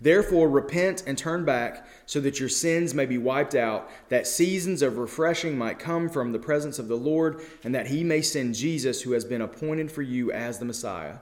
Therefore, 0.00 0.48
repent 0.48 1.02
and 1.06 1.18
turn 1.18 1.44
back 1.44 1.86
so 2.06 2.20
that 2.20 2.38
your 2.38 2.48
sins 2.48 2.94
may 2.94 3.04
be 3.04 3.18
wiped 3.18 3.54
out, 3.54 3.90
that 4.10 4.28
seasons 4.28 4.80
of 4.80 4.96
refreshing 4.96 5.58
might 5.58 5.80
come 5.80 6.08
from 6.08 6.30
the 6.30 6.38
presence 6.38 6.78
of 6.78 6.86
the 6.86 6.96
Lord, 6.96 7.40
and 7.64 7.74
that 7.74 7.88
he 7.88 8.04
may 8.04 8.22
send 8.22 8.54
Jesus, 8.54 9.02
who 9.02 9.12
has 9.12 9.24
been 9.24 9.40
appointed 9.40 9.90
for 9.90 10.02
you 10.02 10.30
as 10.30 10.58
the 10.58 10.64
Messiah. 10.64 11.16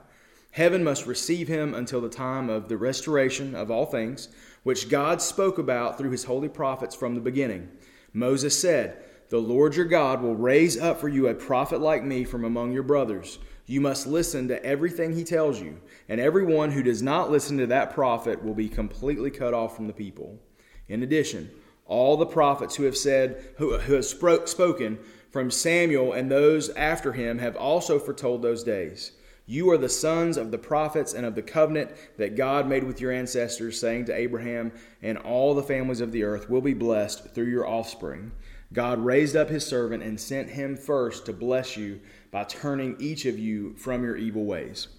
Heaven 0.51 0.83
must 0.83 1.07
receive 1.07 1.47
him 1.47 1.73
until 1.73 2.01
the 2.01 2.09
time 2.09 2.49
of 2.49 2.69
the 2.69 2.77
restoration 2.77 3.55
of 3.55 3.71
all 3.71 3.85
things, 3.85 4.29
which 4.63 4.89
God 4.89 5.21
spoke 5.21 5.57
about 5.57 5.97
through 5.97 6.11
his 6.11 6.25
holy 6.25 6.49
prophets 6.49 6.95
from 6.95 7.15
the 7.15 7.21
beginning. 7.21 7.69
Moses 8.13 8.59
said, 8.59 9.03
The 9.29 9.39
Lord 9.39 9.75
your 9.75 9.85
God 9.85 10.21
will 10.21 10.35
raise 10.35 10.79
up 10.79 10.99
for 10.99 11.09
you 11.09 11.27
a 11.27 11.33
prophet 11.33 11.81
like 11.81 12.03
me 12.03 12.23
from 12.23 12.43
among 12.43 12.73
your 12.73 12.83
brothers. 12.83 13.39
You 13.69 13.81
must 13.81 14.07
listen 14.07 14.47
to 14.47 14.65
everything 14.65 15.13
he 15.13 15.25
tells 15.25 15.61
you, 15.61 15.81
and 16.07 16.21
everyone 16.21 16.71
who 16.71 16.81
does 16.81 17.01
not 17.03 17.29
listen 17.29 17.57
to 17.57 17.67
that 17.67 17.93
prophet 17.93 18.41
will 18.41 18.53
be 18.53 18.69
completely 18.69 19.29
cut 19.29 19.53
off 19.53 19.75
from 19.75 19.87
the 19.87 19.93
people. 19.93 20.39
In 20.87 21.03
addition, 21.03 21.51
all 21.85 22.15
the 22.15 22.25
prophets 22.25 22.77
who 22.77 22.83
have 22.83 22.95
said, 22.95 23.43
who, 23.57 23.77
who 23.77 23.93
have 23.93 24.05
spoken 24.05 24.99
from 25.31 25.51
Samuel 25.51 26.13
and 26.13 26.31
those 26.31 26.69
after 26.69 27.11
him 27.11 27.39
have 27.39 27.57
also 27.57 27.99
foretold 27.99 28.41
those 28.41 28.63
days. 28.63 29.11
You 29.49 29.69
are 29.71 29.77
the 29.77 29.87
sons 29.87 30.35
of 30.35 30.51
the 30.51 30.57
prophets 30.57 31.13
and 31.13 31.25
of 31.25 31.33
the 31.33 31.41
covenant 31.41 31.91
that 32.17 32.35
God 32.35 32.67
made 32.67 32.83
with 32.83 32.99
your 32.99 33.13
ancestors, 33.13 33.79
saying 33.79 34.05
to 34.05 34.15
Abraham, 34.15 34.73
And 35.01 35.17
all 35.17 35.55
the 35.55 35.63
families 35.63 36.01
of 36.01 36.11
the 36.11 36.23
earth 36.23 36.49
will 36.49 36.61
be 36.61 36.73
blessed 36.73 37.33
through 37.33 37.45
your 37.45 37.65
offspring. 37.65 38.33
God 38.73 38.99
raised 38.99 39.37
up 39.37 39.49
his 39.49 39.65
servant 39.65 40.03
and 40.03 40.19
sent 40.19 40.49
him 40.49 40.75
first 40.75 41.25
to 41.25 41.33
bless 41.33 41.77
you 41.77 42.01
by 42.29 42.43
turning 42.43 42.97
each 42.99 43.25
of 43.25 43.39
you 43.39 43.73
from 43.77 44.03
your 44.03 44.17
evil 44.17 44.43
ways. 44.43 44.89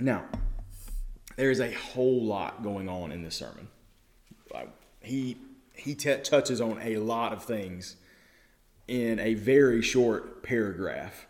Now, 0.00 0.24
there 1.36 1.52
is 1.52 1.60
a 1.60 1.70
whole 1.70 2.24
lot 2.24 2.64
going 2.64 2.88
on 2.88 3.12
in 3.12 3.22
this 3.22 3.36
sermon. 3.36 3.68
He, 5.00 5.36
he 5.74 5.94
t- 5.94 6.16
touches 6.16 6.60
on 6.60 6.80
a 6.82 6.96
lot 6.96 7.32
of 7.32 7.44
things 7.44 7.96
in 8.88 9.20
a 9.20 9.34
very 9.34 9.80
short 9.80 10.42
paragraph. 10.42 11.28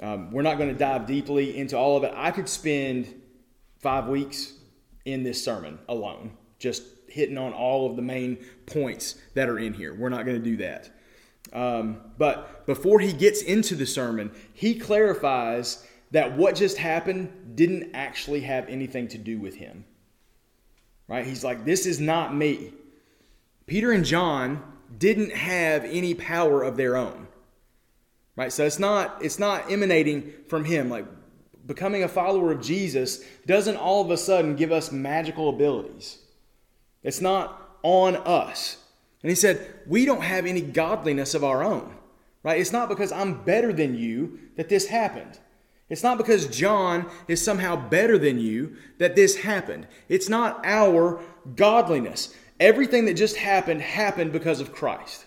Um, 0.00 0.30
we're 0.30 0.42
not 0.42 0.58
going 0.58 0.68
to 0.70 0.78
dive 0.78 1.06
deeply 1.06 1.56
into 1.56 1.76
all 1.76 1.96
of 1.96 2.04
it. 2.04 2.12
I 2.14 2.30
could 2.30 2.48
spend 2.48 3.22
five 3.80 4.08
weeks 4.08 4.52
in 5.04 5.22
this 5.22 5.42
sermon 5.42 5.78
alone, 5.88 6.36
just 6.58 6.82
hitting 7.08 7.38
on 7.38 7.52
all 7.52 7.88
of 7.88 7.96
the 7.96 8.02
main 8.02 8.44
points 8.66 9.14
that 9.34 9.48
are 9.48 9.58
in 9.58 9.72
here. 9.72 9.94
We're 9.94 10.08
not 10.08 10.26
going 10.26 10.42
to 10.42 10.50
do 10.50 10.56
that. 10.58 10.90
Um, 11.52 12.00
but 12.18 12.66
before 12.66 13.00
he 13.00 13.12
gets 13.12 13.40
into 13.42 13.74
the 13.74 13.86
sermon, 13.86 14.32
he 14.52 14.74
clarifies 14.78 15.86
that 16.10 16.36
what 16.36 16.56
just 16.56 16.76
happened 16.76 17.56
didn't 17.56 17.94
actually 17.94 18.40
have 18.40 18.68
anything 18.68 19.08
to 19.08 19.18
do 19.18 19.38
with 19.38 19.54
him. 19.54 19.84
Right? 21.08 21.24
He's 21.24 21.44
like, 21.44 21.64
this 21.64 21.86
is 21.86 22.00
not 22.00 22.34
me. 22.34 22.72
Peter 23.66 23.92
and 23.92 24.04
John 24.04 24.62
didn't 24.98 25.32
have 25.32 25.84
any 25.84 26.14
power 26.14 26.62
of 26.62 26.76
their 26.76 26.96
own 26.96 27.25
right? 28.36 28.52
So 28.52 28.64
it's 28.64 28.78
not 28.78 29.18
it's 29.22 29.38
not 29.38 29.70
emanating 29.70 30.32
from 30.48 30.64
him. 30.64 30.88
Like 30.88 31.06
becoming 31.66 32.04
a 32.04 32.08
follower 32.08 32.52
of 32.52 32.60
jesus 32.60 33.24
doesn't 33.44 33.76
all 33.76 34.00
of 34.00 34.10
a 34.10 34.16
sudden 34.16 34.54
give 34.54 34.70
us 34.70 34.92
magical 34.92 35.48
abilities. 35.48 36.18
It's 37.02 37.20
not 37.20 37.78
on 37.82 38.16
us. 38.16 38.76
And 39.22 39.30
he 39.30 39.36
said 39.36 39.74
we 39.86 40.04
don't 40.04 40.22
have 40.22 40.46
any 40.46 40.60
godliness 40.60 41.34
of 41.34 41.42
our 41.42 41.64
own. 41.64 41.96
Right? 42.42 42.60
It's 42.60 42.72
not 42.72 42.88
because 42.88 43.10
i'm 43.10 43.42
better 43.42 43.72
than 43.72 43.96
you 43.98 44.38
that 44.56 44.68
this 44.68 44.86
happened. 44.86 45.40
It's 45.88 46.02
not 46.02 46.18
because 46.18 46.48
John 46.48 47.08
is 47.28 47.44
somehow 47.44 47.76
better 47.76 48.18
than 48.18 48.40
you 48.40 48.76
that 48.98 49.14
this 49.14 49.36
happened. 49.36 49.86
It's 50.08 50.28
not 50.28 50.60
our 50.64 51.20
godliness. 51.54 52.34
Everything 52.58 53.04
that 53.04 53.14
just 53.14 53.36
happened 53.36 53.82
happened 53.82 54.32
because 54.32 54.60
of 54.60 54.72
Christ. 54.72 55.25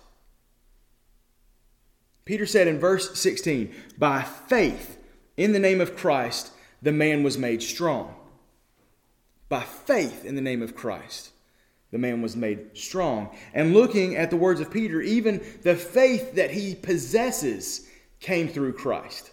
Peter 2.29 2.45
said 2.45 2.67
in 2.67 2.77
verse 2.77 3.19
16, 3.19 3.73
By 3.97 4.21
faith 4.21 4.99
in 5.35 5.51
the 5.51 5.57
name 5.57 5.81
of 5.81 5.97
Christ, 5.97 6.51
the 6.79 6.91
man 6.91 7.23
was 7.23 7.39
made 7.39 7.63
strong. 7.63 8.13
By 9.49 9.61
faith 9.61 10.25
in 10.25 10.35
the 10.35 10.41
name 10.41 10.61
of 10.61 10.75
Christ, 10.75 11.31
the 11.89 11.97
man 11.97 12.21
was 12.21 12.35
made 12.35 12.77
strong. 12.77 13.35
And 13.51 13.73
looking 13.73 14.15
at 14.15 14.29
the 14.29 14.37
words 14.37 14.59
of 14.59 14.69
Peter, 14.69 15.01
even 15.01 15.43
the 15.63 15.73
faith 15.73 16.35
that 16.35 16.51
he 16.51 16.75
possesses 16.75 17.87
came 18.19 18.47
through 18.47 18.73
Christ. 18.73 19.31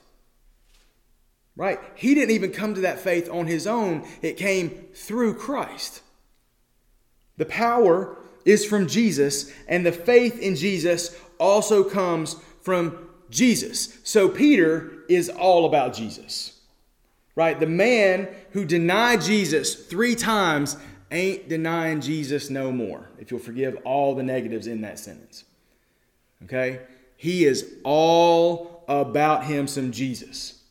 Right? 1.55 1.79
He 1.97 2.15
didn't 2.15 2.35
even 2.35 2.51
come 2.51 2.75
to 2.77 2.81
that 2.81 3.01
faith 3.01 3.29
on 3.31 3.47
his 3.47 3.67
own, 3.67 4.09
it 4.23 4.39
came 4.39 4.71
through 4.95 5.35
Christ. 5.35 6.01
The 7.37 7.45
power 7.45 8.17
is 8.47 8.65
from 8.65 8.87
Jesus, 8.87 9.53
and 9.69 9.85
the 9.85 9.93
faith 9.93 10.39
in 10.39 10.57
Jesus 10.57 11.15
also 11.39 11.85
comes 11.85 12.37
from 12.67 13.09
Jesus. 13.31 13.99
So 14.05 14.29
Peter 14.29 14.93
is 15.09 15.31
all 15.31 15.65
about 15.65 15.95
Jesus. 15.95 16.61
Right? 17.35 17.59
The 17.59 17.67
man 17.67 18.29
who 18.51 18.67
denied 18.67 19.23
Jesus 19.23 19.75
three 19.87 20.15
times 20.15 20.77
ain't 21.11 21.49
denying 21.49 22.03
Jesus 22.03 22.51
no 22.51 22.71
more, 22.71 23.09
if 23.19 23.31
you'll 23.31 23.41
forgive 23.41 23.79
all 23.85 24.15
the 24.15 24.23
negatives 24.23 24.67
in 24.67 24.83
that 24.83 24.99
sentence. 24.99 25.45
Okay? 26.45 26.81
he 27.17 27.45
is 27.45 27.75
all 27.83 28.85
about 28.89 29.45
him 29.45 29.67
some 29.67 29.91
Jesus. 29.91 30.63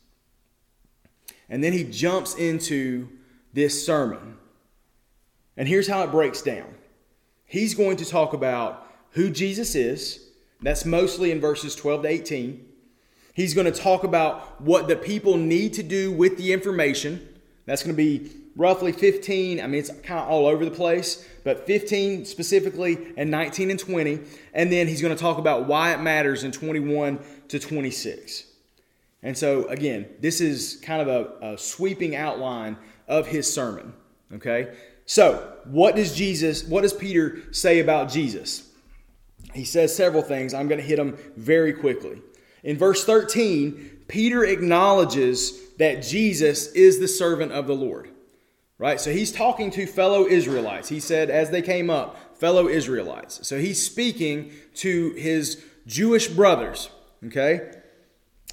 And 1.48 1.62
then 1.62 1.72
he 1.72 1.84
jumps 1.84 2.34
into 2.34 3.08
this 3.52 3.84
sermon. 3.84 4.36
And 5.56 5.68
here's 5.68 5.88
how 5.88 6.02
it 6.02 6.10
breaks 6.10 6.42
down 6.42 6.74
he's 7.44 7.74
going 7.74 7.96
to 7.98 8.04
talk 8.04 8.32
about 8.32 8.90
who 9.10 9.30
Jesus 9.30 9.74
is. 9.74 10.22
That's 10.62 10.84
mostly 10.84 11.30
in 11.30 11.40
verses 11.40 11.74
12 11.74 12.02
to 12.02 12.08
18. 12.08 12.66
He's 13.34 13.54
going 13.54 13.70
to 13.70 13.78
talk 13.78 14.04
about 14.04 14.60
what 14.60 14.88
the 14.88 14.96
people 14.96 15.36
need 15.36 15.74
to 15.74 15.82
do 15.82 16.10
with 16.10 16.38
the 16.38 16.52
information. 16.52 17.28
That's 17.66 17.82
going 17.82 17.94
to 17.94 18.02
be 18.02 18.30
roughly 18.56 18.92
15. 18.92 19.60
I 19.60 19.66
mean, 19.66 19.80
it's 19.80 19.90
kind 19.90 20.20
of 20.20 20.28
all 20.28 20.46
over 20.46 20.64
the 20.64 20.70
place, 20.70 21.28
but 21.44 21.66
15 21.66 22.24
specifically, 22.24 23.12
and 23.16 23.30
19 23.30 23.70
and 23.70 23.78
20. 23.78 24.20
And 24.54 24.72
then 24.72 24.88
he's 24.88 25.02
going 25.02 25.14
to 25.14 25.20
talk 25.20 25.38
about 25.38 25.66
why 25.66 25.92
it 25.92 26.00
matters 26.00 26.44
in 26.44 26.52
21 26.52 27.20
to 27.48 27.58
26. 27.58 28.44
And 29.22 29.36
so, 29.36 29.66
again, 29.66 30.06
this 30.20 30.40
is 30.40 30.80
kind 30.82 31.02
of 31.02 31.08
a, 31.08 31.52
a 31.52 31.58
sweeping 31.58 32.16
outline 32.16 32.78
of 33.06 33.26
his 33.26 33.52
sermon. 33.52 33.92
Okay? 34.32 34.74
So, 35.04 35.56
what 35.64 35.96
does 35.96 36.14
Jesus, 36.14 36.64
what 36.64 36.82
does 36.82 36.92
Peter 36.92 37.52
say 37.52 37.80
about 37.80 38.10
Jesus? 38.10 38.65
He 39.56 39.64
says 39.64 39.94
several 39.94 40.22
things. 40.22 40.54
I'm 40.54 40.68
going 40.68 40.80
to 40.80 40.86
hit 40.86 40.96
them 40.96 41.16
very 41.36 41.72
quickly. 41.72 42.22
In 42.62 42.76
verse 42.76 43.04
13, 43.04 44.02
Peter 44.08 44.44
acknowledges 44.44 45.72
that 45.78 46.02
Jesus 46.02 46.68
is 46.72 46.98
the 46.98 47.08
servant 47.08 47.52
of 47.52 47.66
the 47.66 47.74
Lord. 47.74 48.10
Right? 48.78 49.00
So 49.00 49.10
he's 49.10 49.32
talking 49.32 49.70
to 49.72 49.86
fellow 49.86 50.26
Israelites. 50.26 50.88
He 50.88 51.00
said, 51.00 51.30
as 51.30 51.50
they 51.50 51.62
came 51.62 51.88
up, 51.88 52.38
fellow 52.38 52.68
Israelites. 52.68 53.46
So 53.46 53.58
he's 53.58 53.82
speaking 53.82 54.52
to 54.74 55.12
his 55.12 55.64
Jewish 55.86 56.28
brothers. 56.28 56.90
Okay? 57.24 57.72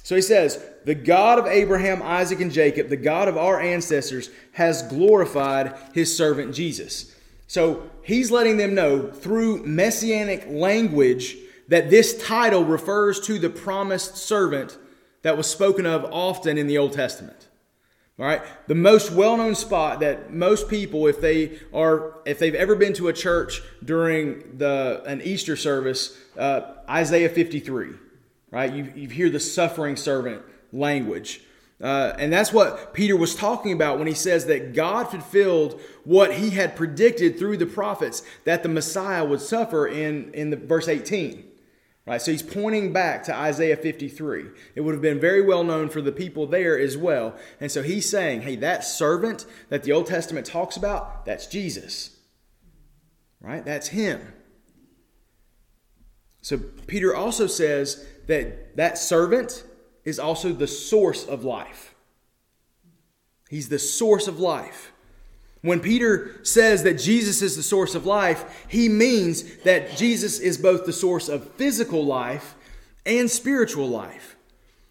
So 0.02 0.14
he 0.14 0.22
says, 0.22 0.64
The 0.84 0.94
God 0.94 1.38
of 1.38 1.46
Abraham, 1.46 2.02
Isaac, 2.02 2.40
and 2.40 2.52
Jacob, 2.52 2.88
the 2.88 2.96
God 2.96 3.28
of 3.28 3.36
our 3.36 3.60
ancestors, 3.60 4.30
has 4.52 4.82
glorified 4.82 5.74
his 5.92 6.16
servant 6.16 6.54
Jesus. 6.54 7.14
So 7.46 7.90
he's 8.04 8.30
letting 8.30 8.56
them 8.56 8.74
know 8.74 9.10
through 9.10 9.64
messianic 9.64 10.46
language 10.48 11.36
that 11.68 11.90
this 11.90 12.22
title 12.22 12.64
refers 12.64 13.20
to 13.20 13.38
the 13.38 13.50
promised 13.50 14.16
servant 14.16 14.78
that 15.22 15.36
was 15.36 15.46
spoken 15.46 15.86
of 15.86 16.04
often 16.12 16.58
in 16.58 16.66
the 16.66 16.78
Old 16.78 16.92
Testament. 16.92 17.48
All 18.18 18.26
right, 18.26 18.42
the 18.68 18.76
most 18.76 19.10
well-known 19.10 19.56
spot 19.56 20.00
that 20.00 20.32
most 20.32 20.68
people, 20.68 21.08
if 21.08 21.20
they 21.20 21.58
are, 21.72 22.18
if 22.24 22.38
they've 22.38 22.54
ever 22.54 22.76
been 22.76 22.92
to 22.94 23.08
a 23.08 23.12
church 23.12 23.60
during 23.84 24.56
the 24.58 25.02
an 25.04 25.20
Easter 25.22 25.56
service, 25.56 26.16
uh, 26.38 26.74
Isaiah 26.88 27.28
53 27.28 27.94
right? 28.54 28.72
You, 28.72 28.92
you 28.94 29.08
hear 29.08 29.28
the 29.28 29.40
suffering 29.40 29.96
servant 29.96 30.42
language. 30.72 31.42
Uh, 31.84 32.16
and 32.18 32.32
that's 32.32 32.50
what 32.50 32.94
Peter 32.94 33.14
was 33.14 33.34
talking 33.34 33.70
about 33.70 33.98
when 33.98 34.06
he 34.06 34.14
says 34.14 34.46
that 34.46 34.72
God 34.72 35.10
fulfilled 35.10 35.78
what 36.04 36.32
he 36.32 36.48
had 36.48 36.76
predicted 36.76 37.38
through 37.38 37.58
the 37.58 37.66
prophets 37.66 38.22
that 38.44 38.62
the 38.62 38.70
Messiah 38.70 39.22
would 39.22 39.42
suffer 39.42 39.86
in, 39.86 40.32
in 40.32 40.48
the, 40.48 40.56
verse 40.56 40.88
18. 40.88 41.44
Right, 42.06 42.22
so 42.22 42.32
he's 42.32 42.42
pointing 42.42 42.94
back 42.94 43.22
to 43.24 43.36
Isaiah 43.36 43.76
53. 43.76 44.46
It 44.74 44.80
would 44.80 44.92
have 44.94 45.02
been 45.02 45.20
very 45.20 45.42
well 45.42 45.62
known 45.62 45.90
for 45.90 46.00
the 46.00 46.12
people 46.12 46.46
there 46.46 46.78
as 46.78 46.96
well. 46.96 47.36
And 47.60 47.70
so 47.70 47.82
he's 47.82 48.08
saying, 48.08 48.42
hey, 48.42 48.56
that 48.56 48.84
servant 48.84 49.44
that 49.68 49.82
the 49.82 49.92
Old 49.92 50.06
Testament 50.06 50.46
talks 50.46 50.78
about, 50.78 51.26
that's 51.26 51.46
Jesus. 51.46 52.16
Right? 53.42 53.64
That's 53.64 53.88
him. 53.88 54.32
So 56.40 56.58
Peter 56.86 57.14
also 57.14 57.46
says 57.46 58.06
that 58.26 58.76
that 58.76 58.96
servant 58.96 59.64
is 60.04 60.18
also 60.18 60.52
the 60.52 60.66
source 60.66 61.24
of 61.26 61.44
life. 61.44 61.94
He's 63.48 63.68
the 63.68 63.78
source 63.78 64.28
of 64.28 64.40
life. 64.40 64.92
When 65.62 65.80
Peter 65.80 66.44
says 66.44 66.82
that 66.82 66.98
Jesus 66.98 67.40
is 67.40 67.56
the 67.56 67.62
source 67.62 67.94
of 67.94 68.04
life, 68.04 68.66
he 68.68 68.88
means 68.88 69.56
that 69.58 69.96
Jesus 69.96 70.38
is 70.38 70.58
both 70.58 70.84
the 70.84 70.92
source 70.92 71.28
of 71.28 71.48
physical 71.52 72.04
life 72.04 72.54
and 73.06 73.30
spiritual 73.30 73.88
life. 73.88 74.36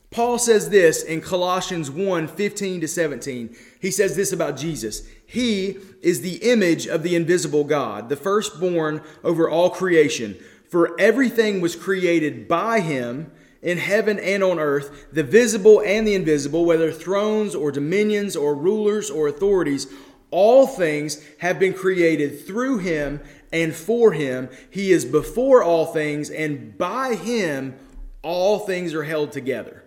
Paul 0.09 0.37
says 0.37 0.69
this 0.69 1.03
in 1.03 1.21
Colossians 1.21 1.89
1 1.89 2.27
15 2.27 2.81
to 2.81 2.87
17. 2.87 3.55
He 3.81 3.91
says 3.91 4.15
this 4.15 4.31
about 4.31 4.57
Jesus 4.57 5.07
He 5.27 5.77
is 6.01 6.21
the 6.21 6.37
image 6.37 6.87
of 6.87 7.03
the 7.03 7.15
invisible 7.15 7.63
God, 7.63 8.09
the 8.09 8.15
firstborn 8.15 9.01
over 9.23 9.49
all 9.49 9.69
creation. 9.69 10.37
For 10.69 10.99
everything 10.99 11.61
was 11.61 11.75
created 11.75 12.47
by 12.47 12.79
him 12.79 13.31
in 13.63 13.77
heaven 13.77 14.19
and 14.19 14.43
on 14.43 14.59
earth, 14.59 15.07
the 15.11 15.23
visible 15.23 15.81
and 15.81 16.05
the 16.05 16.13
invisible, 16.13 16.65
whether 16.65 16.91
thrones 16.91 17.55
or 17.55 17.71
dominions 17.71 18.35
or 18.35 18.53
rulers 18.53 19.09
or 19.09 19.27
authorities, 19.27 19.87
all 20.29 20.67
things 20.67 21.23
have 21.39 21.59
been 21.59 21.73
created 21.73 22.45
through 22.45 22.79
him 22.79 23.21
and 23.51 23.73
for 23.73 24.11
him. 24.11 24.49
He 24.69 24.91
is 24.91 25.05
before 25.05 25.63
all 25.63 25.85
things, 25.85 26.29
and 26.29 26.77
by 26.77 27.15
him 27.15 27.75
all 28.21 28.59
things 28.59 28.93
are 28.93 29.03
held 29.03 29.31
together. 29.31 29.83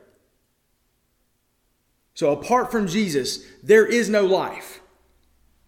So, 2.14 2.32
apart 2.32 2.72
from 2.72 2.86
Jesus, 2.86 3.44
there 3.62 3.84
is 3.84 4.08
no 4.08 4.24
life. 4.24 4.80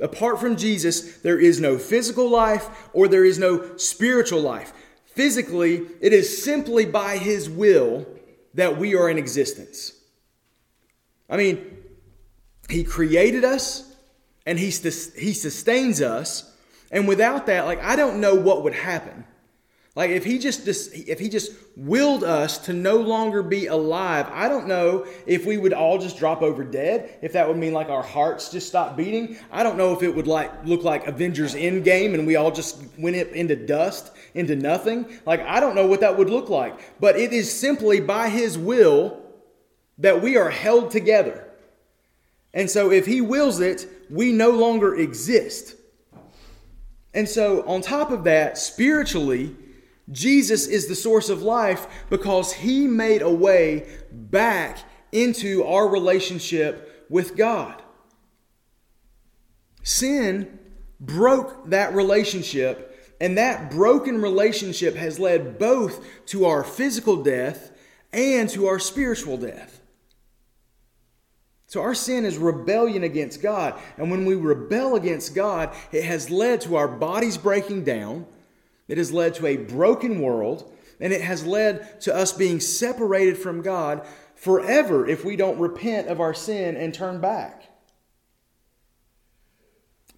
Apart 0.00 0.40
from 0.40 0.56
Jesus, 0.56 1.18
there 1.18 1.38
is 1.38 1.60
no 1.60 1.76
physical 1.76 2.28
life 2.28 2.88
or 2.92 3.08
there 3.08 3.24
is 3.24 3.38
no 3.38 3.76
spiritual 3.76 4.40
life. 4.40 4.72
Physically, 5.18 5.84
it 6.00 6.12
is 6.12 6.44
simply 6.44 6.86
by 6.86 7.16
His 7.16 7.50
will 7.50 8.06
that 8.54 8.78
we 8.78 8.94
are 8.94 9.10
in 9.10 9.18
existence. 9.18 9.92
I 11.28 11.36
mean, 11.36 11.76
He 12.70 12.84
created 12.84 13.42
us 13.42 13.96
and 14.46 14.56
He, 14.56 14.66
he 14.66 15.32
sustains 15.32 16.00
us. 16.00 16.54
And 16.92 17.08
without 17.08 17.46
that, 17.46 17.64
like, 17.64 17.82
I 17.82 17.96
don't 17.96 18.20
know 18.20 18.36
what 18.36 18.62
would 18.62 18.74
happen. 18.74 19.24
Like 19.98 20.10
if 20.10 20.24
he 20.24 20.38
just 20.38 20.64
if 20.64 21.18
he 21.18 21.28
just 21.28 21.50
willed 21.74 22.22
us 22.22 22.58
to 22.66 22.72
no 22.72 22.98
longer 22.98 23.42
be 23.42 23.66
alive, 23.66 24.28
I 24.30 24.48
don't 24.48 24.68
know 24.68 25.08
if 25.26 25.44
we 25.44 25.58
would 25.58 25.72
all 25.72 25.98
just 25.98 26.18
drop 26.18 26.40
over 26.40 26.62
dead. 26.62 27.18
If 27.20 27.32
that 27.32 27.48
would 27.48 27.56
mean 27.56 27.72
like 27.72 27.88
our 27.88 28.04
hearts 28.04 28.48
just 28.48 28.68
stop 28.68 28.96
beating. 28.96 29.38
I 29.50 29.64
don't 29.64 29.76
know 29.76 29.92
if 29.92 30.04
it 30.04 30.14
would 30.14 30.28
like 30.28 30.52
look 30.64 30.84
like 30.84 31.08
Avengers 31.08 31.56
Endgame 31.56 32.14
and 32.14 32.28
we 32.28 32.36
all 32.36 32.52
just 32.52 32.80
went 32.96 33.16
into 33.16 33.56
dust, 33.56 34.12
into 34.34 34.54
nothing. 34.54 35.18
Like 35.26 35.40
I 35.40 35.58
don't 35.58 35.74
know 35.74 35.88
what 35.88 35.98
that 35.98 36.16
would 36.16 36.30
look 36.30 36.48
like. 36.48 36.78
But 37.00 37.16
it 37.16 37.32
is 37.32 37.52
simply 37.52 37.98
by 37.98 38.28
his 38.28 38.56
will 38.56 39.20
that 39.98 40.22
we 40.22 40.36
are 40.36 40.48
held 40.48 40.92
together. 40.92 41.44
And 42.54 42.70
so 42.70 42.92
if 42.92 43.04
he 43.04 43.20
wills 43.20 43.58
it, 43.58 43.88
we 44.08 44.30
no 44.30 44.50
longer 44.50 44.94
exist. 44.94 45.74
And 47.14 47.28
so 47.28 47.66
on 47.66 47.80
top 47.80 48.12
of 48.12 48.22
that, 48.22 48.58
spiritually, 48.58 49.56
Jesus 50.10 50.66
is 50.66 50.86
the 50.86 50.94
source 50.94 51.28
of 51.28 51.42
life 51.42 51.86
because 52.08 52.52
he 52.52 52.86
made 52.86 53.22
a 53.22 53.30
way 53.30 53.88
back 54.10 54.78
into 55.12 55.64
our 55.64 55.88
relationship 55.88 57.06
with 57.10 57.36
God. 57.36 57.82
Sin 59.82 60.58
broke 61.00 61.70
that 61.70 61.94
relationship, 61.94 63.16
and 63.20 63.38
that 63.38 63.70
broken 63.70 64.20
relationship 64.20 64.94
has 64.96 65.18
led 65.18 65.58
both 65.58 66.04
to 66.26 66.46
our 66.46 66.64
physical 66.64 67.22
death 67.22 67.72
and 68.12 68.48
to 68.50 68.66
our 68.66 68.78
spiritual 68.78 69.36
death. 69.36 69.80
So, 71.66 71.82
our 71.82 71.94
sin 71.94 72.24
is 72.24 72.38
rebellion 72.38 73.02
against 73.02 73.42
God. 73.42 73.78
And 73.98 74.10
when 74.10 74.24
we 74.24 74.34
rebel 74.34 74.96
against 74.96 75.34
God, 75.34 75.74
it 75.92 76.02
has 76.04 76.30
led 76.30 76.62
to 76.62 76.76
our 76.76 76.88
bodies 76.88 77.36
breaking 77.36 77.84
down 77.84 78.26
it 78.88 78.98
has 78.98 79.12
led 79.12 79.34
to 79.34 79.46
a 79.46 79.56
broken 79.56 80.20
world, 80.20 80.72
and 80.98 81.12
it 81.12 81.20
has 81.20 81.46
led 81.46 82.00
to 82.00 82.14
us 82.14 82.32
being 82.32 82.58
separated 82.58 83.38
from 83.38 83.62
God 83.62 84.04
forever 84.34 85.06
if 85.06 85.24
we 85.24 85.36
don't 85.36 85.58
repent 85.58 86.08
of 86.08 86.20
our 86.20 86.34
sin 86.34 86.76
and 86.76 86.92
turn 86.92 87.20
back. 87.20 87.64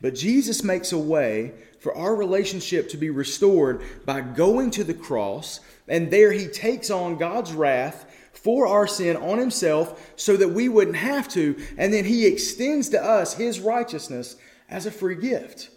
But 0.00 0.14
Jesus 0.14 0.64
makes 0.64 0.92
a 0.92 0.98
way 0.98 1.52
for 1.80 1.94
our 1.94 2.14
relationship 2.14 2.88
to 2.90 2.96
be 2.96 3.10
restored 3.10 3.82
by 4.06 4.20
going 4.20 4.70
to 4.72 4.84
the 4.84 4.94
cross, 4.94 5.60
and 5.88 6.10
there 6.10 6.32
he 6.32 6.46
takes 6.46 6.90
on 6.90 7.18
God's 7.18 7.52
wrath 7.52 8.06
for 8.32 8.66
our 8.66 8.86
sin 8.86 9.16
on 9.16 9.38
himself 9.38 10.12
so 10.16 10.36
that 10.36 10.48
we 10.48 10.68
wouldn't 10.68 10.96
have 10.96 11.28
to, 11.28 11.56
and 11.76 11.92
then 11.92 12.04
he 12.04 12.26
extends 12.26 12.88
to 12.90 13.02
us 13.02 13.34
his 13.34 13.60
righteousness 13.60 14.36
as 14.68 14.86
a 14.86 14.90
free 14.90 15.16
gift. 15.16 15.70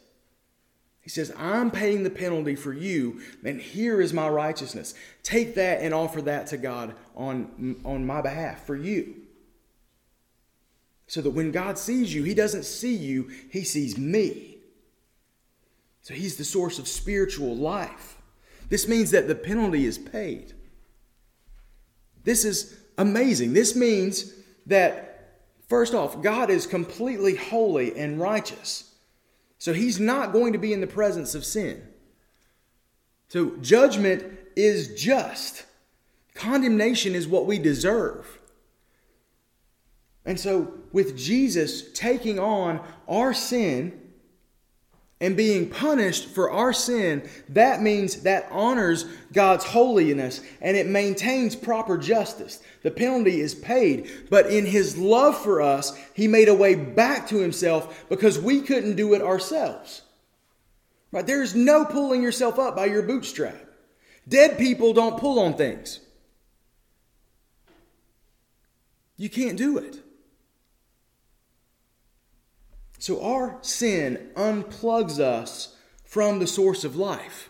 He 1.03 1.09
says, 1.09 1.33
I'm 1.37 1.69
paying 1.69 2.03
the 2.03 2.09
penalty 2.09 2.55
for 2.55 2.71
you, 2.71 3.21
and 3.43 3.59
here 3.59 3.99
is 3.99 4.13
my 4.13 4.29
righteousness. 4.29 4.93
Take 5.21 5.55
that 5.55 5.81
and 5.81 5.93
offer 5.93 6.21
that 6.21 6.47
to 6.47 6.57
God 6.57 6.95
on, 7.13 7.75
on 7.83 8.05
my 8.05 8.21
behalf 8.21 8.65
for 8.65 8.75
you. 8.75 9.15
So 11.07 11.21
that 11.21 11.31
when 11.31 11.51
God 11.51 11.77
sees 11.77 12.15
you, 12.15 12.23
He 12.23 12.33
doesn't 12.33 12.63
see 12.63 12.95
you, 12.95 13.29
He 13.51 13.65
sees 13.65 13.97
me. 13.97 14.59
So 16.01 16.13
He's 16.13 16.37
the 16.37 16.45
source 16.45 16.79
of 16.79 16.87
spiritual 16.87 17.53
life. 17.53 18.17
This 18.69 18.87
means 18.87 19.11
that 19.11 19.27
the 19.27 19.35
penalty 19.35 19.85
is 19.85 19.97
paid. 19.97 20.53
This 22.23 22.45
is 22.45 22.79
amazing. 22.97 23.51
This 23.51 23.75
means 23.75 24.33
that, 24.67 25.41
first 25.67 25.93
off, 25.93 26.21
God 26.21 26.49
is 26.49 26.65
completely 26.65 27.35
holy 27.35 27.93
and 27.97 28.21
righteous. 28.21 28.92
So 29.63 29.71
he's 29.71 29.97
not 29.97 30.33
going 30.33 30.51
to 30.51 30.59
be 30.59 30.73
in 30.73 30.81
the 30.81 30.87
presence 30.87 31.35
of 31.35 31.45
sin. 31.45 31.87
So 33.29 33.55
judgment 33.61 34.25
is 34.57 34.93
just, 35.01 35.63
condemnation 36.33 37.15
is 37.15 37.29
what 37.29 37.45
we 37.45 37.59
deserve. 37.59 38.39
And 40.25 40.37
so, 40.37 40.73
with 40.91 41.17
Jesus 41.17 41.93
taking 41.93 42.39
on 42.39 42.85
our 43.07 43.33
sin, 43.33 44.01
and 45.21 45.37
being 45.37 45.69
punished 45.69 46.27
for 46.27 46.51
our 46.51 46.73
sin, 46.73 47.27
that 47.49 47.81
means 47.81 48.23
that 48.23 48.47
honors 48.51 49.05
God's 49.31 49.63
holiness 49.63 50.41
and 50.59 50.75
it 50.75 50.87
maintains 50.87 51.55
proper 51.55 51.97
justice. 51.97 52.61
The 52.81 52.91
penalty 52.91 53.39
is 53.39 53.55
paid, 53.55 54.09
but 54.29 54.47
in 54.47 54.65
his 54.65 54.97
love 54.97 55.37
for 55.37 55.61
us, 55.61 55.97
he 56.13 56.27
made 56.27 56.49
a 56.49 56.53
way 56.53 56.75
back 56.75 57.27
to 57.29 57.37
himself 57.37 58.05
because 58.09 58.37
we 58.37 58.61
couldn't 58.61 58.97
do 58.97 59.13
it 59.13 59.21
ourselves. 59.21 60.01
Right? 61.13 61.25
There 61.25 61.43
is 61.43 61.55
no 61.55 61.85
pulling 61.85 62.21
yourself 62.21 62.59
up 62.59 62.75
by 62.75 62.87
your 62.87 63.03
bootstrap. 63.03 63.55
Dead 64.27 64.57
people 64.57 64.93
don't 64.93 65.19
pull 65.19 65.39
on 65.39 65.53
things. 65.53 65.99
You 69.15 69.29
can't 69.29 69.57
do 69.57 69.77
it. 69.77 70.02
So 73.03 73.21
our 73.21 73.57
sin 73.59 74.29
unplugs 74.37 75.19
us 75.19 75.75
from 76.05 76.39
the 76.39 76.47
source 76.47 76.85
of 76.85 76.95
life. 76.95 77.49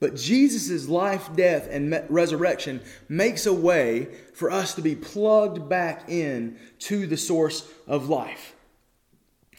But 0.00 0.16
Jesus' 0.16 0.88
life, 0.88 1.28
death, 1.36 1.68
and 1.70 2.02
resurrection 2.08 2.80
makes 3.10 3.44
a 3.44 3.52
way 3.52 4.08
for 4.32 4.50
us 4.50 4.72
to 4.76 4.80
be 4.80 4.96
plugged 4.96 5.68
back 5.68 6.08
in 6.08 6.58
to 6.78 7.06
the 7.06 7.18
source 7.18 7.70
of 7.86 8.08
life. 8.08 8.56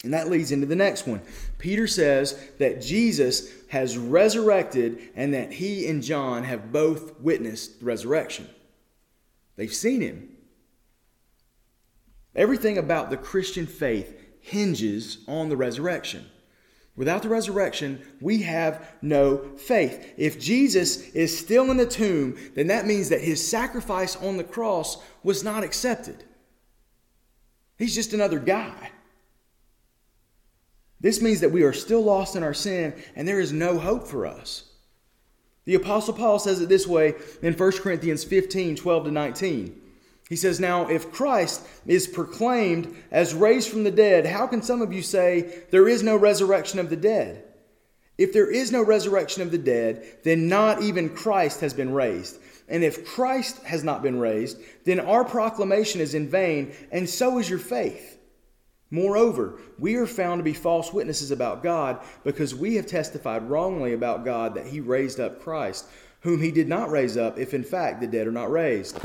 And 0.03 0.11
that 0.15 0.27
leads 0.27 0.51
into 0.51 0.65
the 0.65 0.75
next 0.75 1.05
one. 1.05 1.21
Peter 1.59 1.85
says 1.85 2.35
that 2.57 2.81
Jesus 2.81 3.51
has 3.67 3.95
resurrected 3.95 5.11
and 5.15 5.35
that 5.35 5.51
he 5.51 5.87
and 5.87 6.01
John 6.01 6.45
have 6.45 6.71
both 6.71 7.19
witnessed 7.19 7.81
the 7.81 7.85
resurrection. 7.85 8.49
They've 9.55 9.71
seen 9.71 10.01
him. 10.01 10.29
Everything 12.35 12.79
about 12.79 13.11
the 13.11 13.17
Christian 13.17 13.67
faith 13.67 14.16
hinges 14.47 15.19
on 15.27 15.49
the 15.49 15.57
resurrection. 15.57 16.25
Without 16.95 17.21
the 17.21 17.29
resurrection, 17.29 18.01
we 18.19 18.41
have 18.41 18.89
no 19.03 19.37
faith. 19.55 20.13
If 20.17 20.39
Jesus 20.39 21.09
is 21.11 21.37
still 21.37 21.69
in 21.69 21.77
the 21.77 21.85
tomb, 21.85 22.35
then 22.55 22.67
that 22.67 22.87
means 22.87 23.09
that 23.09 23.21
his 23.21 23.47
sacrifice 23.47 24.15
on 24.15 24.37
the 24.37 24.43
cross 24.43 24.97
was 25.21 25.43
not 25.43 25.63
accepted. 25.63 26.23
He's 27.77 27.93
just 27.93 28.13
another 28.13 28.39
guy. 28.39 28.91
This 30.99 31.21
means 31.21 31.41
that 31.41 31.51
we 31.51 31.61
are 31.61 31.73
still 31.73 32.01
lost 32.01 32.35
in 32.35 32.41
our 32.41 32.55
sin 32.55 32.95
and 33.15 33.27
there 33.27 33.39
is 33.39 33.53
no 33.53 33.77
hope 33.77 34.07
for 34.07 34.25
us. 34.25 34.63
The 35.65 35.75
Apostle 35.75 36.15
Paul 36.15 36.39
says 36.39 36.61
it 36.61 36.69
this 36.69 36.87
way 36.87 37.13
in 37.43 37.53
1 37.53 37.71
Corinthians 37.73 38.23
15 38.23 38.75
12 38.75 39.03
to 39.05 39.11
19. 39.11 39.81
He 40.29 40.35
says, 40.35 40.59
Now, 40.59 40.87
if 40.89 41.11
Christ 41.11 41.65
is 41.85 42.07
proclaimed 42.07 42.95
as 43.11 43.33
raised 43.33 43.69
from 43.69 43.83
the 43.83 43.91
dead, 43.91 44.25
how 44.25 44.47
can 44.47 44.61
some 44.61 44.81
of 44.81 44.91
you 44.91 45.01
say 45.01 45.63
there 45.71 45.87
is 45.87 46.03
no 46.03 46.15
resurrection 46.17 46.79
of 46.79 46.89
the 46.89 46.97
dead? 46.97 47.43
If 48.17 48.33
there 48.33 48.51
is 48.51 48.71
no 48.71 48.83
resurrection 48.83 49.41
of 49.41 49.51
the 49.51 49.57
dead, 49.57 50.17
then 50.23 50.47
not 50.47 50.81
even 50.81 51.09
Christ 51.09 51.61
has 51.61 51.73
been 51.73 51.93
raised. 51.93 52.39
And 52.67 52.83
if 52.83 53.05
Christ 53.05 53.63
has 53.63 53.83
not 53.83 54.03
been 54.03 54.19
raised, 54.19 54.57
then 54.83 54.99
our 54.99 55.23
proclamation 55.23 56.01
is 56.01 56.13
in 56.13 56.27
vain, 56.27 56.73
and 56.91 57.09
so 57.09 57.37
is 57.37 57.49
your 57.49 57.59
faith. 57.59 58.17
Moreover, 58.89 59.59
we 59.79 59.95
are 59.95 60.07
found 60.07 60.39
to 60.39 60.43
be 60.43 60.53
false 60.53 60.91
witnesses 60.91 61.31
about 61.31 61.63
God 61.63 61.99
because 62.23 62.55
we 62.55 62.75
have 62.75 62.87
testified 62.87 63.49
wrongly 63.49 63.93
about 63.93 64.25
God 64.25 64.55
that 64.55 64.67
he 64.67 64.79
raised 64.79 65.19
up 65.19 65.41
Christ, 65.41 65.85
whom 66.21 66.41
he 66.41 66.51
did 66.51 66.67
not 66.67 66.89
raise 66.89 67.17
up, 67.17 67.37
if 67.37 67.53
in 67.53 67.63
fact 67.63 68.01
the 68.01 68.07
dead 68.07 68.27
are 68.27 68.31
not 68.31 68.51
raised. 68.51 68.97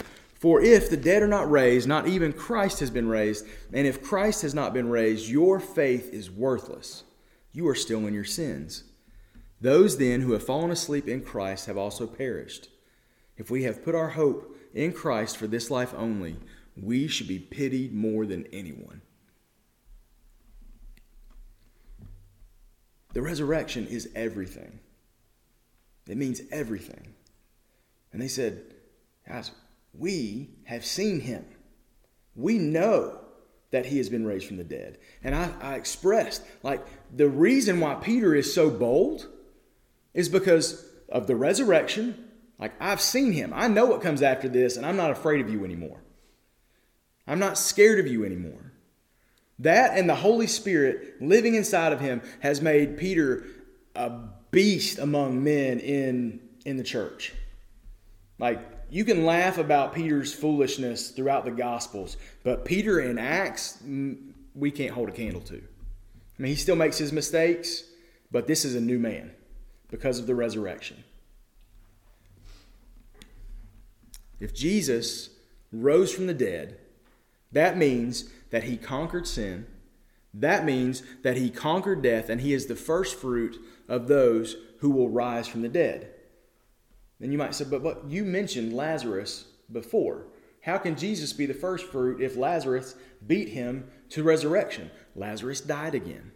For 0.43 0.61
if 0.61 0.91
the 0.91 0.97
dead 0.97 1.23
are 1.23 1.29
not 1.29 1.49
raised, 1.49 1.87
not 1.87 2.09
even 2.09 2.33
Christ 2.33 2.81
has 2.81 2.91
been 2.91 3.07
raised, 3.07 3.47
and 3.73 3.87
if 3.87 4.03
Christ 4.03 4.43
has 4.43 4.55
not 4.55 4.75
been 4.75 4.89
raised, 4.89 5.29
your 5.29 5.61
faith 5.61 6.13
is 6.13 6.33
worthless. 6.33 7.05
You 7.53 7.69
are 7.69 7.77
still 7.77 8.09
in 8.09 8.13
your 8.13 8.25
sins. 8.25 8.83
Those 9.61 9.99
then 9.99 10.21
who 10.21 10.33
have 10.33 10.43
fallen 10.43 10.73
asleep 10.73 11.07
in 11.07 11.23
Christ 11.23 11.67
have 11.67 11.77
also 11.77 12.09
perished. 12.09 12.71
If 13.37 13.53
we 13.53 13.63
have 13.63 13.85
put 13.85 13.95
our 13.95 14.09
hope 14.09 14.57
in 14.75 14.93
Christ 14.93 15.37
for 15.37 15.47
this 15.47 15.71
life 15.71 15.95
only, 15.97 16.35
we 16.77 17.07
should 17.07 17.29
be 17.29 17.39
pitied 17.39 17.95
more 17.95 18.27
than 18.27 18.49
anyone. 18.53 19.01
The 23.13 23.23
resurrection 23.23 23.87
is 23.87 24.11
everything. 24.17 24.81
It 26.09 26.17
means 26.17 26.41
everything. 26.51 27.15
And 28.13 28.21
they 28.21 28.27
said, 28.27 28.75
guys, 29.29 29.53
we 29.93 30.51
have 30.65 30.85
seen 30.85 31.21
him. 31.21 31.45
We 32.35 32.59
know 32.59 33.19
that 33.71 33.87
he 33.87 33.99
has 33.99 34.09
been 34.09 34.27
raised 34.27 34.47
from 34.47 34.59
the 34.59 34.65
dead. 34.65 34.99
And 35.25 35.35
I, 35.35 35.51
I, 35.61 35.75
expressed, 35.75 36.43
like, 36.63 36.87
the 37.15 37.29
reason 37.29 37.81
why 37.81 37.95
Peter 37.95 38.35
is 38.35 38.53
so 38.53 38.71
bold 38.71 39.29
is 40.15 40.29
because 40.29 40.87
of 41.09 41.27
the 41.27 41.37
resurrection. 41.37 42.29
Like, 42.59 42.73
I've 42.81 43.01
seen 43.01 43.33
him. 43.33 43.53
I 43.55 43.69
know 43.69 43.87
what 43.87 44.03
comes 44.03 44.23
after 44.23 44.49
this, 44.49 44.77
and 44.77 44.85
I'm 44.85 44.97
not 44.97 45.11
afraid 45.11 45.41
of 45.41 45.51
you 45.51 45.65
anymore. 45.65 46.03
I'm 47.27 47.39
not 47.39 47.57
scared 47.57 47.99
of 47.99 48.07
you 48.07 48.25
anymore. 48.25 48.73
That 49.59 49.97
and 49.97 50.09
the 50.09 50.17
Holy 50.17 50.47
Spirit 50.47 51.23
living 51.23 51.55
inside 51.55 51.93
of 51.93 52.01
him 52.01 52.21
has 52.41 52.61
made 52.61 52.99
Peter 52.99 53.45
a 53.95 54.11
beast 54.51 54.99
among 54.99 55.43
men 55.43 55.79
in, 55.81 56.41
in 56.65 56.77
the 56.77 56.85
church. 56.85 57.33
Like, 58.39 58.61
you 58.93 59.07
can 59.07 59.25
laugh 59.25 59.57
about 59.57 59.95
Peter's 59.95 60.35
foolishness 60.35 61.13
throughout 61.13 61.47
the 61.47 61.51
Gospels, 61.51 62.19
but 62.45 62.67
Peter 62.67 63.01
in 63.01 63.19
Acts, 63.19 63.79
mm, 63.83 64.19
we 64.55 64.71
can't 64.71 64.93
hold 64.93 65.09
a 65.09 65.13
candle 65.13 65.41
to. 65.41 65.57
I 65.57 66.43
mean, 66.43 66.51
he 66.51 66.57
still 66.57 66.77
makes 66.77 66.99
his 66.99 67.11
mistakes, 67.11 67.85
but 68.31 68.47
this 68.47 68.67
is 68.67 68.75
a 68.75 68.83
new 68.83 68.99
man 68.99 69.31
because 69.91 70.19
of 70.19 70.27
the 70.27 70.35
resurrection. 70.35 71.03
If 74.39 74.53
Jesus 74.53 75.31
rose 75.73 76.13
from 76.13 76.27
the 76.27 76.35
dead, 76.35 76.77
that 77.51 77.79
means 77.79 78.29
that 78.51 78.65
he 78.65 78.77
conquered 78.77 79.27
sin. 79.27 79.67
That 80.35 80.67
means 80.67 81.03
that 81.23 81.39
he 81.39 81.49
conquered 81.49 82.03
death, 82.03 82.29
and 82.29 82.43
he 82.43 82.53
is 82.53 82.67
the 82.67 82.77
first 82.77 83.19
fruit 83.19 83.59
of 83.89 84.07
those 84.07 84.57
who 84.81 84.91
will 84.91 85.09
rise 85.09 85.49
from 85.49 85.63
the 85.63 85.69
dead. 85.71 86.11
Then 87.23 87.31
you 87.31 87.39
might 87.39 87.55
say, 87.55 87.65
but, 87.65 87.85
but 87.85 88.03
you 88.09 88.25
mentioned 88.25 88.73
Lazarus 88.73 89.47
before. 89.71 90.25
How 90.61 90.77
can 90.77 90.97
Jesus 90.97 91.33
be 91.33 91.47
the 91.47 91.55
first 91.55 91.87
fruit 91.87 92.21
if 92.21 92.37
Lazarus 92.37 92.97
beat 93.25 93.51
him 93.51 93.89
to 94.09 94.25
resurrection? 94.25 94.91
Lazarus 95.15 95.61
died 95.61 95.95
again. 95.95 96.33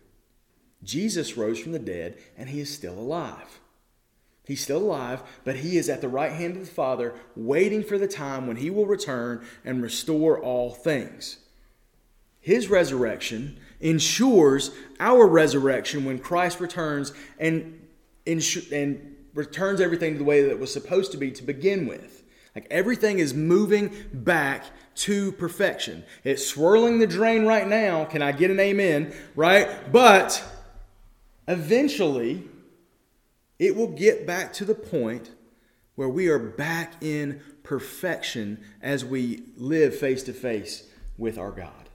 Jesus 0.85 1.37
rose 1.37 1.59
from 1.59 1.73
the 1.73 1.81
dead 1.81 2.19
and 2.39 2.49
he 2.49 2.61
is 2.61 2.73
still 2.73 2.97
alive. 2.97 3.59
He's 4.45 4.63
still 4.63 4.79
alive, 4.79 5.25
but 5.43 5.57
he 5.57 5.77
is 5.77 5.89
at 5.89 6.03
the 6.03 6.09
right 6.09 6.31
hand 6.31 6.57
of 6.57 6.67
the 6.67 6.73
Father, 6.73 7.15
waiting 7.35 7.83
for 7.83 7.99
the 7.99 8.07
time 8.07 8.47
when 8.47 8.59
he 8.59 8.71
will 8.71 8.87
return 8.87 9.45
and 9.65 9.83
restore 9.83 10.41
all 10.41 10.71
things. 10.71 11.39
His 12.39 12.69
resurrection 12.69 13.59
ensures 13.81 14.71
our 15.01 15.27
resurrection 15.27 16.05
when 16.05 16.21
Christ 16.21 16.61
returns 16.61 17.13
and, 17.41 17.81
and 18.25 19.16
returns 19.37 19.81
everything 19.81 20.15
to 20.15 20.19
the 20.19 20.25
way 20.25 20.43
that 20.43 20.51
it 20.51 20.59
was 20.59 20.73
supposed 20.73 21.13
to 21.13 21.19
be 21.19 21.31
to 21.31 21.45
begin 21.45 21.87
with. 21.87 22.25
Like 22.55 22.67
everything 22.71 23.19
is 23.19 23.35
moving 23.35 23.95
back 24.13 24.65
to 24.97 25.31
perfection. 25.33 26.05
It's 26.25 26.45
swirling 26.45 26.99
the 26.99 27.07
drain 27.07 27.45
right 27.45 27.69
now. 27.69 28.07
Can 28.07 28.23
I 28.23 28.33
get 28.33 28.51
an 28.51 28.59
amen? 28.59 29.15
Right? 29.37 29.93
But 29.93 30.43
eventually, 31.47 32.45
it 33.59 33.77
will 33.77 33.89
get 33.89 34.27
back 34.27 34.55
to 34.55 34.65
the 34.65 34.75
point 34.75 35.31
where 35.97 36.09
we 36.09 36.29
are 36.29 36.39
back 36.39 36.95
in 37.03 37.43
perfection 37.63 38.65
as 38.81 39.05
we 39.05 39.43
live 39.57 39.97
face 39.97 40.23
to 40.25 40.33
face 40.33 40.85
with 41.19 41.37
our 41.37 41.51
God. 41.51 41.91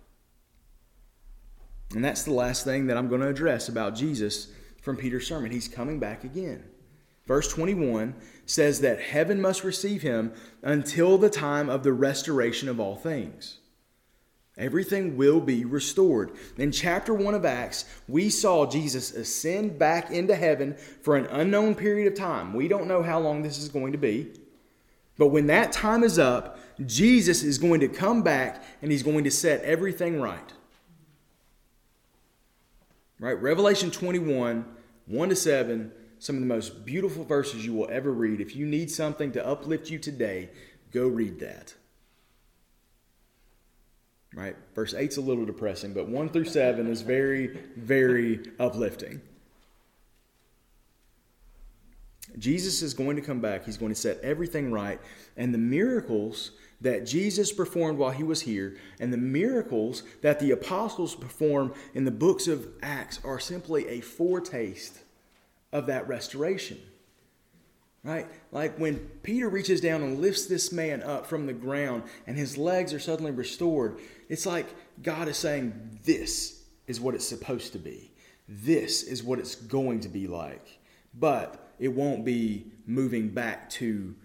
And 1.96 2.06
that's 2.06 2.24
the 2.24 2.34
last 2.34 2.64
thing 2.64 2.88
that 2.88 2.98
I'm 2.98 3.10
going 3.10 3.22
to 3.22 3.28
address 3.28 3.68
about 3.68 3.96
Jesus 3.96 4.48
from 4.82 4.96
Peter's 4.96 5.28
sermon. 5.28 5.52
He's 5.52 5.68
coming 5.68 6.00
back 6.00 6.24
again. 6.24 6.64
Verse 7.32 7.48
21 7.48 8.14
says 8.46 8.82
that 8.82 9.00
heaven 9.00 9.40
must 9.40 9.64
receive 9.64 10.02
him 10.02 10.34
until 10.64 11.18
the 11.18 11.30
time 11.30 11.70
of 11.70 11.82
the 11.82 11.94
restoration 11.94 12.68
of 12.68 12.78
all 12.78 12.98
things. 12.98 13.60
Everything 14.58 15.16
will 15.16 15.40
be 15.40 15.64
restored. 15.64 16.32
In 16.58 16.74
chapter 16.74 17.14
1 17.14 17.34
of 17.34 17.46
Acts, 17.46 17.86
we 18.10 18.30
saw 18.30 18.66
Jesus 18.66 19.14
ascend 19.14 19.80
back 19.80 20.12
into 20.12 20.36
heaven 20.36 20.76
for 21.04 21.16
an 21.16 21.26
unknown 21.28 21.74
period 21.74 22.12
of 22.12 22.20
time. 22.20 22.54
We 22.54 22.68
don't 22.68 22.86
know 22.86 23.02
how 23.02 23.22
long 23.22 23.44
this 23.44 23.60
is 23.60 23.70
going 23.70 23.94
to 23.94 23.98
be, 23.98 24.34
But 25.18 25.28
when 25.28 25.48
that 25.48 25.72
time 25.72 26.04
is 26.04 26.20
up, 26.20 26.60
Jesus 26.86 27.44
is 27.44 27.58
going 27.58 27.80
to 27.80 27.88
come 27.88 28.24
back 28.24 28.62
and 28.82 28.92
he's 28.92 29.04
going 29.04 29.24
to 29.24 29.32
set 29.32 29.64
everything 29.64 30.20
right. 30.20 30.52
Right? 33.22 33.42
Revelation 33.42 33.90
21, 33.90 34.66
1 35.06 35.30
to 35.30 35.36
7, 35.38 35.94
some 36.22 36.36
of 36.36 36.42
the 36.42 36.48
most 36.48 36.86
beautiful 36.86 37.24
verses 37.24 37.66
you 37.66 37.74
will 37.74 37.90
ever 37.90 38.12
read. 38.12 38.42
If 38.42 38.56
you 38.56 38.68
need 38.68 38.92
something 38.92 39.32
to 39.32 39.46
uplift 39.46 39.90
you 39.90 39.98
today, 39.98 40.52
go 40.92 41.08
read 41.08 41.40
that. 41.40 41.74
Right? 44.36 44.56
Verse 44.76 44.94
8 44.94 45.10
is 45.10 45.18
a 45.18 45.22
little 45.22 45.46
depressing, 45.46 45.96
but 45.96 46.08
1 46.08 46.30
through 46.30 46.46
7 46.46 46.86
is 46.86 47.02
very, 47.02 47.58
very 47.76 48.40
uplifting. 48.60 49.20
Jesus 52.38 52.84
is 52.84 52.94
going 52.94 53.16
to 53.16 53.24
come 53.24 53.42
back. 53.42 53.66
He's 53.66 53.78
going 53.78 53.92
to 53.92 54.00
set 54.00 54.20
everything 54.22 54.72
right. 54.72 55.02
And 55.38 55.52
the 55.52 55.58
miracles 55.58 56.52
that 56.82 57.08
Jesus 57.08 57.52
performed 57.52 57.98
while 57.98 58.12
he 58.12 58.24
was 58.24 58.42
here 58.42 58.78
and 59.00 59.12
the 59.12 59.18
miracles 59.18 60.04
that 60.22 60.40
the 60.40 60.52
apostles 60.52 61.16
perform 61.16 61.74
in 61.96 62.06
the 62.06 62.12
books 62.12 62.48
of 62.48 62.68
Acts 62.84 63.20
are 63.24 63.40
simply 63.40 63.88
a 63.88 64.02
foretaste 64.02 65.00
of 65.72 65.88
that 65.88 66.08
restoration. 66.08 66.80
Right? 68.04 68.28
Like 68.52 68.78
when 68.80 68.98
Peter 69.22 69.48
reaches 69.48 69.80
down 69.80 70.02
and 70.02 70.20
lifts 70.20 70.48
this 70.48 70.72
man 70.72 71.04
up 71.04 71.28
from 71.28 71.46
the 71.46 71.54
ground 71.54 72.04
and 72.26 72.36
his 72.36 72.58
legs 72.58 72.94
are 72.94 73.00
suddenly 73.00 73.32
restored, 73.32 74.00
it's 74.28 74.48
like 74.48 74.68
God 75.04 75.28
is 75.28 75.38
saying, 75.38 76.00
This 76.04 76.64
is 76.88 77.00
what 77.00 77.14
it's 77.14 77.28
supposed 77.28 77.74
to 77.74 77.80
be. 77.80 78.12
This 78.48 79.04
is 79.04 79.24
what 79.24 79.38
it's 79.38 79.56
going 79.56 80.00
to 80.00 80.10
be 80.10 80.28
like. 80.28 80.80
But 81.14 81.72
it 81.80 81.90
won't 81.90 82.26
be 82.26 82.72
moving 82.86 83.30
back 83.30 83.70
to 83.72 84.16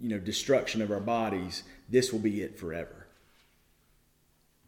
you 0.00 0.08
know 0.08 0.18
destruction 0.18 0.80
of 0.80 0.90
our 0.90 1.00
bodies 1.00 1.62
this 1.88 2.12
will 2.12 2.20
be 2.20 2.42
it 2.42 2.58
forever 2.58 3.06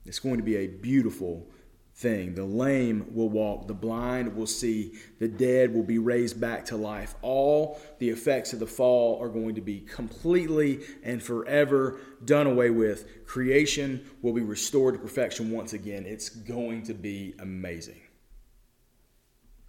it's 0.04 0.18
going 0.18 0.36
to 0.36 0.42
be 0.42 0.56
a 0.56 0.66
beautiful 0.66 1.46
thing 1.94 2.34
the 2.34 2.44
lame 2.44 3.06
will 3.12 3.28
walk 3.28 3.66
the 3.68 3.74
blind 3.74 4.34
will 4.34 4.46
see 4.46 4.92
the 5.18 5.28
dead 5.28 5.72
will 5.74 5.82
be 5.82 5.98
raised 5.98 6.40
back 6.40 6.64
to 6.64 6.76
life 6.76 7.14
all 7.20 7.78
the 7.98 8.08
effects 8.08 8.52
of 8.52 8.58
the 8.58 8.66
fall 8.66 9.20
are 9.22 9.28
going 9.28 9.54
to 9.54 9.60
be 9.60 9.80
completely 9.80 10.80
and 11.02 11.22
forever 11.22 12.00
done 12.24 12.46
away 12.46 12.70
with 12.70 13.26
creation 13.26 14.04
will 14.22 14.32
be 14.32 14.40
restored 14.40 14.94
to 14.94 15.00
perfection 15.00 15.50
once 15.50 15.74
again 15.74 16.06
it's 16.06 16.30
going 16.30 16.82
to 16.82 16.94
be 16.94 17.34
amazing 17.38 18.00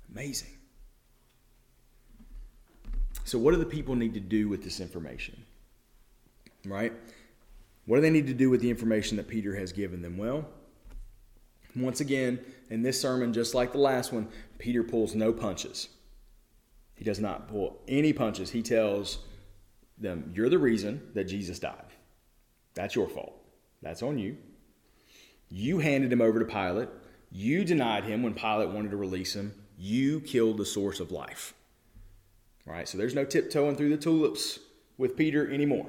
amazing 0.09 0.57
so, 3.25 3.39
what 3.39 3.51
do 3.51 3.57
the 3.57 3.65
people 3.65 3.95
need 3.95 4.13
to 4.15 4.19
do 4.19 4.49
with 4.49 4.63
this 4.63 4.79
information? 4.79 5.45
Right? 6.65 6.93
What 7.85 7.97
do 7.97 8.01
they 8.01 8.09
need 8.09 8.27
to 8.27 8.33
do 8.33 8.49
with 8.49 8.61
the 8.61 8.69
information 8.69 9.17
that 9.17 9.27
Peter 9.27 9.55
has 9.55 9.71
given 9.71 10.01
them? 10.01 10.17
Well, 10.17 10.45
once 11.75 11.99
again, 12.01 12.39
in 12.69 12.81
this 12.81 12.99
sermon, 12.99 13.33
just 13.33 13.53
like 13.53 13.71
the 13.71 13.77
last 13.77 14.11
one, 14.11 14.27
Peter 14.57 14.83
pulls 14.83 15.15
no 15.15 15.33
punches. 15.33 15.89
He 16.95 17.03
does 17.03 17.19
not 17.19 17.47
pull 17.47 17.81
any 17.87 18.13
punches. 18.13 18.51
He 18.51 18.61
tells 18.61 19.19
them, 19.97 20.31
You're 20.33 20.49
the 20.49 20.59
reason 20.59 21.01
that 21.13 21.25
Jesus 21.25 21.59
died. 21.59 21.85
That's 22.75 22.95
your 22.95 23.07
fault. 23.07 23.33
That's 23.81 24.03
on 24.03 24.17
you. 24.17 24.37
You 25.49 25.79
handed 25.79 26.11
him 26.11 26.21
over 26.21 26.39
to 26.39 26.45
Pilate. 26.45 26.89
You 27.31 27.65
denied 27.65 28.05
him 28.05 28.23
when 28.23 28.33
Pilate 28.33 28.69
wanted 28.69 28.91
to 28.91 28.97
release 28.97 29.35
him. 29.35 29.53
You 29.77 30.21
killed 30.21 30.57
the 30.57 30.65
source 30.65 30.99
of 30.99 31.11
life. 31.11 31.53
All 32.67 32.73
right, 32.73 32.87
so 32.87 32.97
there's 32.97 33.15
no 33.15 33.25
tiptoeing 33.25 33.75
through 33.75 33.89
the 33.89 33.97
tulips 33.97 34.59
with 34.97 35.17
Peter 35.17 35.51
anymore. 35.51 35.87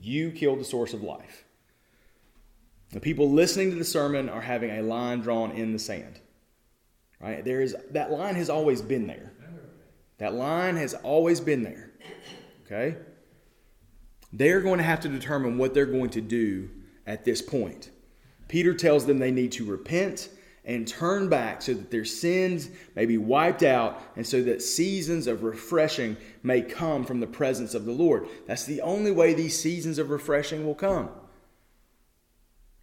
You 0.00 0.30
killed 0.30 0.60
the 0.60 0.64
source 0.64 0.92
of 0.94 1.02
life. 1.02 1.44
The 2.92 3.00
people 3.00 3.30
listening 3.30 3.70
to 3.70 3.76
the 3.76 3.84
sermon 3.84 4.28
are 4.28 4.42
having 4.42 4.70
a 4.70 4.82
line 4.82 5.20
drawn 5.20 5.50
in 5.52 5.72
the 5.72 5.78
sand. 5.78 6.20
Right? 7.20 7.44
There 7.44 7.62
is 7.62 7.74
that 7.90 8.10
line 8.10 8.34
has 8.34 8.50
always 8.50 8.82
been 8.82 9.06
there. 9.06 9.32
That 10.18 10.34
line 10.34 10.76
has 10.76 10.94
always 10.94 11.40
been 11.40 11.62
there. 11.62 11.90
Okay? 12.66 12.96
They're 14.32 14.60
going 14.60 14.78
to 14.78 14.84
have 14.84 15.00
to 15.00 15.08
determine 15.08 15.58
what 15.58 15.74
they're 15.74 15.86
going 15.86 16.10
to 16.10 16.20
do 16.20 16.70
at 17.06 17.24
this 17.24 17.42
point. 17.42 17.90
Peter 18.48 18.74
tells 18.74 19.06
them 19.06 19.18
they 19.18 19.30
need 19.30 19.52
to 19.52 19.64
repent 19.64 20.28
and 20.64 20.86
turn 20.86 21.28
back 21.28 21.62
so 21.62 21.74
that 21.74 21.90
their 21.90 22.04
sins 22.04 22.70
may 22.94 23.04
be 23.04 23.18
wiped 23.18 23.62
out 23.62 24.00
and 24.16 24.26
so 24.26 24.42
that 24.42 24.62
seasons 24.62 25.26
of 25.26 25.42
refreshing 25.42 26.16
may 26.42 26.62
come 26.62 27.04
from 27.04 27.20
the 27.20 27.26
presence 27.26 27.74
of 27.74 27.84
the 27.84 27.92
Lord. 27.92 28.28
That's 28.46 28.64
the 28.64 28.80
only 28.82 29.10
way 29.10 29.34
these 29.34 29.58
seasons 29.58 29.98
of 29.98 30.10
refreshing 30.10 30.64
will 30.64 30.74
come. 30.74 31.08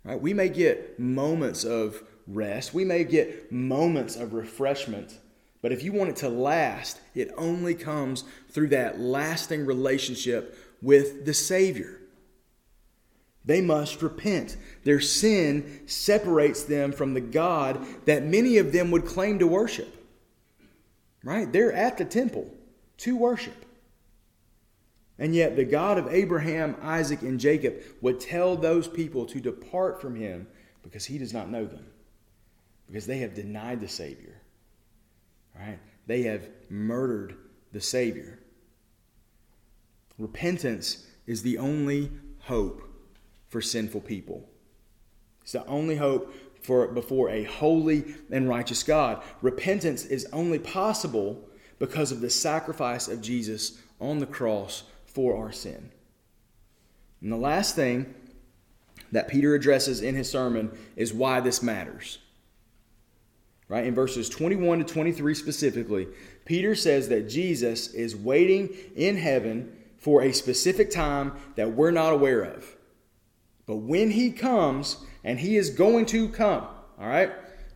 Right? 0.03 0.19
We 0.19 0.33
may 0.33 0.49
get 0.49 0.99
moments 0.99 1.63
of 1.63 2.03
rest, 2.27 2.73
we 2.73 2.85
may 2.85 3.03
get 3.03 3.51
moments 3.51 4.15
of 4.15 4.33
refreshment, 4.33 5.17
but 5.62 5.71
if 5.71 5.83
you 5.83 5.91
want 5.91 6.12
it 6.12 6.15
to 6.17 6.29
last, 6.29 6.99
it 7.13 7.31
only 7.38 7.75
comes 7.75 8.23
through 8.49 8.69
that 8.69 8.99
lasting 8.99 9.65
relationship 9.65 10.57
with 10.81 11.25
the 11.25 11.33
Savior. 11.33 11.99
They 13.43 13.62
must 13.62 14.01
repent. 14.01 14.57
Their 14.83 14.99
sin 14.99 15.81
separates 15.85 16.63
them 16.63 16.91
from 16.91 17.13
the 17.13 17.21
God 17.21 17.85
that 18.05 18.23
many 18.23 18.57
of 18.57 18.71
them 18.71 18.91
would 18.91 19.05
claim 19.05 19.39
to 19.39 19.47
worship. 19.47 19.95
Right? 21.23 21.51
They're 21.51 21.73
at 21.73 21.97
the 21.97 22.05
temple 22.05 22.49
to 22.97 23.17
worship. 23.17 23.65
And 25.19 25.36
yet, 25.36 25.58
the 25.58 25.65
God 25.65 25.97
of 25.97 26.08
Abraham, 26.08 26.77
Isaac, 26.82 27.21
and 27.21 27.39
Jacob 27.39 27.82
would 28.01 28.21
tell 28.21 28.55
those 28.55 28.88
people 28.88 29.25
to 29.25 29.41
depart 29.41 30.01
from 30.01 30.15
him 30.15 30.47
because 30.82 31.05
he 31.05 31.17
does 31.17 31.34
not 31.34 31.51
know 31.51 31.65
them, 31.65 31.86
because 32.88 33.05
they 33.05 33.17
have 33.19 33.34
denied 33.34 33.82
the 33.82 33.88
Savior. 33.88 34.41
Right? 35.53 35.77
They 36.08 36.23
have 36.23 36.47
murdered 36.69 37.36
the 37.73 37.82
Savior. 37.82 38.39
Repentance 40.17 41.05
is 41.27 41.43
the 41.43 41.58
only 41.58 42.12
hope 42.39 42.82
for 43.49 43.62
sinful 43.62 44.01
people. 44.01 44.49
It's 45.41 45.51
the 45.51 45.65
only 45.65 45.97
hope 45.97 46.34
for 46.62 46.88
before 46.88 47.29
a 47.29 47.43
holy 47.43 48.15
and 48.32 48.47
righteous 48.47 48.84
God. 48.84 49.21
Repentance 49.41 50.05
is 50.05 50.27
only 50.32 50.60
possible 50.60 51.49
because 51.77 52.12
of 52.12 52.21
the 52.21 52.29
sacrifice 52.29 53.08
of 53.08 53.21
Jesus 53.21 53.82
on 53.99 54.19
the 54.19 54.25
cross 54.25 54.84
for 55.13 55.38
our 55.38 55.52
sin. 55.52 55.91
And 57.22 57.32
the 57.32 57.38
last 57.38 57.76
thing 57.76 58.13
that 59.12 59.28
Peter 59.28 59.56
addresses 59.56 60.02
in 60.02 60.15
his 60.15 60.30
sermon 60.30 60.72
is 60.95 61.13
why 61.13 61.39
this 61.39 61.62
matters. 61.62 62.19
Right? 63.67 63.86
In 63.86 63.93
verses 63.93 64.30
21 64.30 64.80
to 64.80 64.84
23 64.86 65.36
specifically, 65.36 66.08
Peter 66.45 66.74
says 66.76 67.10
that 67.10 67.30
Jesus 67.30 67.93
is 67.93 68.15
waiting 68.15 68.69
in 68.95 69.17
heaven 69.17 69.76
for 69.98 70.22
a 70.22 70.32
specific 70.32 70.89
time 70.89 71.34
that 71.56 71.74
we're 71.74 71.91
not 71.91 72.13
aware 72.13 72.41
of. 72.41 72.76
But 73.67 73.78
when 73.78 74.12
he 74.12 74.32
comes, 74.32 74.98
and 75.24 75.39
he 75.39 75.58
is 75.58 75.69
going 75.69 76.06
to 76.08 76.30
come, 76.30 76.63
all 77.00 77.08
right? 77.08 77.32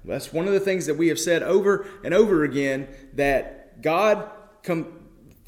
That's 0.05 0.33
one 0.33 0.47
of 0.47 0.53
the 0.53 0.59
things 0.59 0.85
that 0.87 0.95
we 0.95 1.07
have 1.09 1.19
said 1.19 1.43
over 1.43 1.85
and 2.03 2.13
over 2.13 2.43
again 2.43 2.87
that 3.13 3.81
God 3.81 4.29
com- 4.63 5.02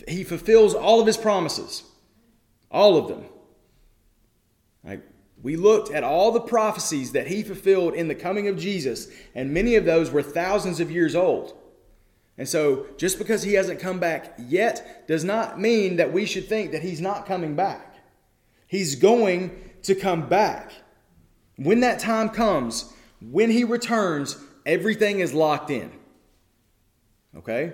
he 0.07 0.23
fulfills 0.23 0.73
all 0.73 0.99
of 0.99 1.07
his 1.07 1.17
promises. 1.17 1.83
All 2.71 2.97
of 2.97 3.07
them. 3.07 3.25
Right? 4.83 5.03
We 5.41 5.55
looked 5.55 5.91
at 5.91 6.03
all 6.03 6.31
the 6.31 6.41
prophecies 6.41 7.11
that 7.11 7.27
he 7.27 7.43
fulfilled 7.43 7.93
in 7.93 8.07
the 8.07 8.15
coming 8.15 8.47
of 8.47 8.57
Jesus, 8.57 9.07
and 9.33 9.53
many 9.53 9.75
of 9.75 9.85
those 9.85 10.11
were 10.11 10.23
thousands 10.23 10.79
of 10.79 10.91
years 10.91 11.15
old. 11.15 11.55
And 12.37 12.47
so, 12.49 12.87
just 12.97 13.17
because 13.17 13.43
he 13.43 13.53
hasn't 13.53 13.79
come 13.79 13.99
back 13.99 14.33
yet 14.37 15.07
does 15.07 15.23
not 15.23 15.59
mean 15.59 15.95
that 15.97 16.11
we 16.11 16.25
should 16.25 16.49
think 16.49 16.71
that 16.71 16.81
he's 16.81 16.99
not 16.99 17.25
coming 17.25 17.55
back. 17.55 17.95
He's 18.67 18.95
going 18.95 19.57
to 19.83 19.95
come 19.95 20.27
back. 20.27 20.71
When 21.55 21.79
that 21.81 21.99
time 21.99 22.29
comes, 22.29 22.91
when 23.21 23.51
he 23.51 23.63
returns, 23.63 24.37
everything 24.65 25.19
is 25.19 25.33
locked 25.33 25.69
in. 25.69 25.91
Okay? 27.37 27.73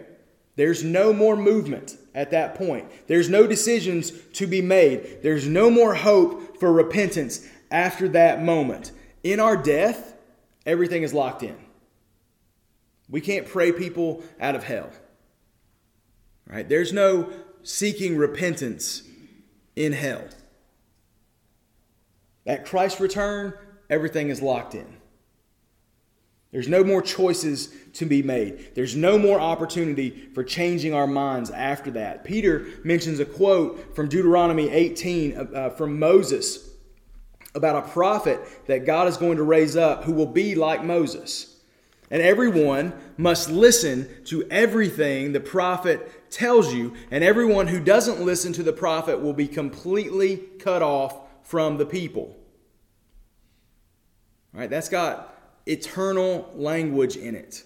There's 0.56 0.84
no 0.84 1.14
more 1.14 1.36
movement 1.36 1.98
at 2.14 2.32
that 2.32 2.56
point. 2.56 2.90
There's 3.08 3.30
no 3.30 3.48
decisions 3.48 4.12
to 4.34 4.48
be 4.48 4.62
made. 4.62 5.20
There's 5.24 5.48
no 5.48 5.70
more 5.70 5.96
hope 5.96 6.60
for 6.60 6.72
repentance 6.72 7.48
after 7.70 8.08
that 8.10 8.44
moment. 8.44 8.92
In 9.24 9.40
our 9.40 9.56
death, 9.56 10.16
everything 10.66 11.04
is 11.04 11.14
locked 11.14 11.44
in. 11.44 11.58
We 13.10 13.22
can't 13.22 13.48
pray 13.48 13.72
people 13.72 14.24
out 14.40 14.56
of 14.56 14.64
hell. 14.64 14.90
Right? 16.48 16.68
There's 16.68 16.92
no 16.92 17.32
seeking 17.64 18.18
repentance 18.18 19.04
in 19.76 19.94
hell. 19.94 20.24
At 22.46 22.66
Christ's 22.66 23.00
return, 23.00 23.54
everything 23.90 24.30
is 24.30 24.42
locked 24.42 24.76
in. 24.76 24.98
There's 26.52 26.68
no 26.68 26.84
more 26.84 27.02
choices 27.02 27.70
to 27.94 28.06
be 28.06 28.22
made. 28.22 28.76
There's 28.76 28.96
no 28.96 29.18
more 29.18 29.40
opportunity 29.40 30.30
for 30.34 30.44
changing 30.44 30.94
our 30.94 31.08
minds 31.08 31.50
after 31.50 31.92
that. 31.92 32.26
Peter 32.26 32.68
mentions 32.84 33.20
a 33.20 33.26
quote 33.26 33.96
from 33.96 34.10
Deuteronomy 34.10 34.70
18 34.70 35.38
uh, 35.38 35.42
uh, 35.42 35.70
from 35.70 35.98
Moses 35.98 36.70
about 37.56 37.86
a 37.86 37.90
prophet 37.90 38.40
that 38.68 38.86
God 38.86 39.08
is 39.08 39.18
going 39.18 39.38
to 39.38 39.44
raise 39.44 39.78
up 39.78 40.04
who 40.04 40.12
will 40.12 40.26
be 40.26 40.56
like 40.56 40.84
Moses. 40.84 41.56
And 42.10 42.22
everyone 42.22 42.94
must 43.16 43.50
listen 43.50 44.10
to 44.26 44.46
everything 44.50 45.32
the 45.32 45.40
prophet 45.40 46.30
tells 46.30 46.74
you, 46.74 46.94
and 47.10 47.24
everyone 47.24 47.68
who 47.68 47.80
doesn't 47.80 48.20
listen 48.20 48.52
to 48.54 48.64
the 48.64 48.74
prophet 48.74 49.22
will 49.22 49.34
be 49.34 49.48
completely 49.48 50.38
cut 50.60 50.82
off 50.82 51.18
from 51.44 51.78
the 51.78 51.86
people. 51.86 52.36
All 54.54 54.60
right, 54.60 54.70
that's 54.70 54.90
got 54.90 55.31
eternal 55.66 56.52
language 56.56 57.16
in 57.16 57.36
it. 57.36 57.64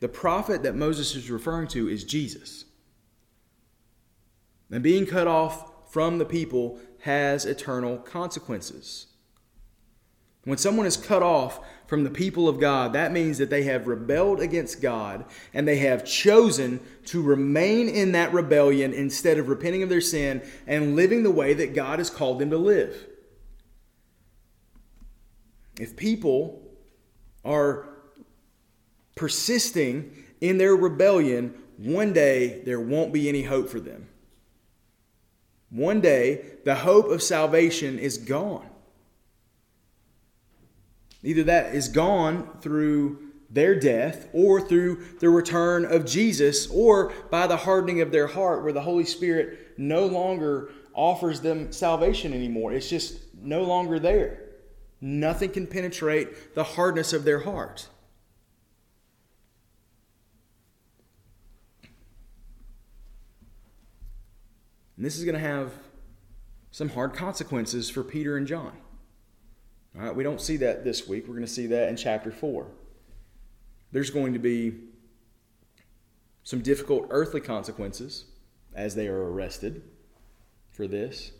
The 0.00 0.08
prophet 0.08 0.62
that 0.62 0.74
Moses 0.74 1.14
is 1.14 1.30
referring 1.30 1.68
to 1.68 1.88
is 1.88 2.04
Jesus. 2.04 2.64
And 4.70 4.82
being 4.82 5.06
cut 5.06 5.26
off 5.26 5.70
from 5.92 6.18
the 6.18 6.24
people 6.24 6.78
has 7.00 7.44
eternal 7.44 7.98
consequences. 7.98 9.06
When 10.44 10.58
someone 10.58 10.86
is 10.86 10.96
cut 10.96 11.22
off 11.22 11.60
from 11.86 12.04
the 12.04 12.10
people 12.10 12.48
of 12.48 12.60
God, 12.60 12.92
that 12.92 13.12
means 13.12 13.38
that 13.38 13.48
they 13.48 13.62
have 13.62 13.86
rebelled 13.86 14.40
against 14.40 14.82
God 14.82 15.24
and 15.54 15.66
they 15.66 15.78
have 15.78 16.04
chosen 16.04 16.80
to 17.06 17.22
remain 17.22 17.88
in 17.88 18.12
that 18.12 18.32
rebellion 18.32 18.92
instead 18.92 19.38
of 19.38 19.48
repenting 19.48 19.82
of 19.82 19.88
their 19.88 20.00
sin 20.02 20.42
and 20.66 20.96
living 20.96 21.22
the 21.22 21.30
way 21.30 21.54
that 21.54 21.74
God 21.74 21.98
has 21.98 22.10
called 22.10 22.40
them 22.40 22.50
to 22.50 22.58
live. 22.58 23.06
If 25.78 25.96
people 25.96 26.62
are 27.44 27.88
persisting 29.16 30.24
in 30.40 30.58
their 30.58 30.74
rebellion, 30.74 31.54
one 31.76 32.12
day 32.12 32.62
there 32.64 32.80
won't 32.80 33.12
be 33.12 33.28
any 33.28 33.42
hope 33.42 33.68
for 33.68 33.80
them. 33.80 34.08
One 35.70 36.00
day 36.00 36.44
the 36.64 36.76
hope 36.76 37.08
of 37.08 37.22
salvation 37.22 37.98
is 37.98 38.18
gone. 38.18 38.68
Either 41.22 41.42
that 41.44 41.74
is 41.74 41.88
gone 41.88 42.58
through 42.60 43.18
their 43.50 43.78
death 43.78 44.28
or 44.32 44.60
through 44.60 45.02
the 45.20 45.30
return 45.30 45.84
of 45.84 46.04
Jesus 46.04 46.68
or 46.70 47.12
by 47.30 47.46
the 47.46 47.56
hardening 47.56 48.00
of 48.00 48.12
their 48.12 48.26
heart 48.26 48.62
where 48.62 48.72
the 48.72 48.82
Holy 48.82 49.04
Spirit 49.04 49.78
no 49.78 50.06
longer 50.06 50.70
offers 50.92 51.40
them 51.40 51.72
salvation 51.72 52.32
anymore. 52.32 52.72
It's 52.72 52.88
just 52.88 53.18
no 53.40 53.62
longer 53.62 53.98
there. 53.98 54.43
Nothing 55.00 55.50
can 55.50 55.66
penetrate 55.66 56.54
the 56.54 56.64
hardness 56.64 57.12
of 57.12 57.24
their 57.24 57.40
heart. 57.40 57.88
And 64.96 65.04
this 65.04 65.18
is 65.18 65.24
going 65.24 65.34
to 65.34 65.40
have 65.40 65.72
some 66.70 66.88
hard 66.88 67.14
consequences 67.14 67.90
for 67.90 68.02
Peter 68.02 68.36
and 68.36 68.46
John. 68.46 68.72
All 69.96 70.06
right, 70.06 70.14
we 70.14 70.24
don't 70.24 70.40
see 70.40 70.56
that 70.58 70.84
this 70.84 71.06
week. 71.06 71.24
We're 71.26 71.34
going 71.34 71.46
to 71.46 71.52
see 71.52 71.66
that 71.68 71.88
in 71.88 71.96
chapter 71.96 72.30
4. 72.32 72.66
There's 73.92 74.10
going 74.10 74.32
to 74.32 74.38
be 74.40 74.74
some 76.42 76.60
difficult 76.60 77.06
earthly 77.10 77.40
consequences 77.40 78.24
as 78.74 78.94
they 78.94 79.06
are 79.06 79.30
arrested 79.30 79.82
for 80.70 80.88
this, 80.88 81.30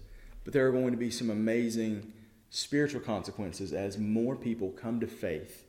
but 0.45 0.53
there 0.53 0.67
are 0.69 0.73
going 0.73 0.93
to 0.93 0.97
be 0.97 1.11
some 1.11 1.31
amazing 1.31 2.13
spiritual 2.55 3.01
consequences 3.01 3.73
as 3.73 3.99
more 3.99 4.37
people 4.37 4.71
come 4.71 5.01
to 5.01 5.09
faith, 5.09 5.65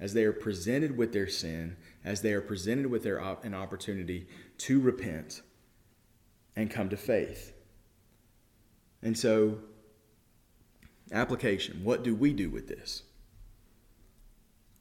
as 0.00 0.14
they 0.14 0.24
are 0.24 0.32
presented 0.32 0.96
with 0.96 1.12
their 1.12 1.28
sin, 1.28 1.76
as 2.04 2.22
they 2.22 2.32
are 2.32 2.40
presented 2.40 2.86
with 2.86 3.04
their 3.04 3.20
op- 3.20 3.44
an 3.44 3.54
opportunity 3.54 4.26
to 4.58 4.80
repent 4.80 5.42
and 6.56 6.72
come 6.72 6.88
to 6.88 6.96
faith. 6.96 7.54
And 9.00 9.16
so 9.16 9.58
Application 11.12 11.84
What 11.84 12.02
do 12.02 12.16
we 12.16 12.32
do 12.32 12.50
with 12.50 12.66
this? 12.66 13.04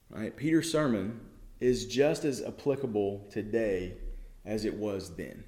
Right? 0.09 0.35
Peter's 0.35 0.71
sermon 0.71 1.19
is 1.59 1.85
just 1.85 2.25
as 2.25 2.41
applicable 2.41 3.27
today 3.29 3.93
as 4.43 4.65
it 4.65 4.73
was 4.73 5.15
then. 5.17 5.43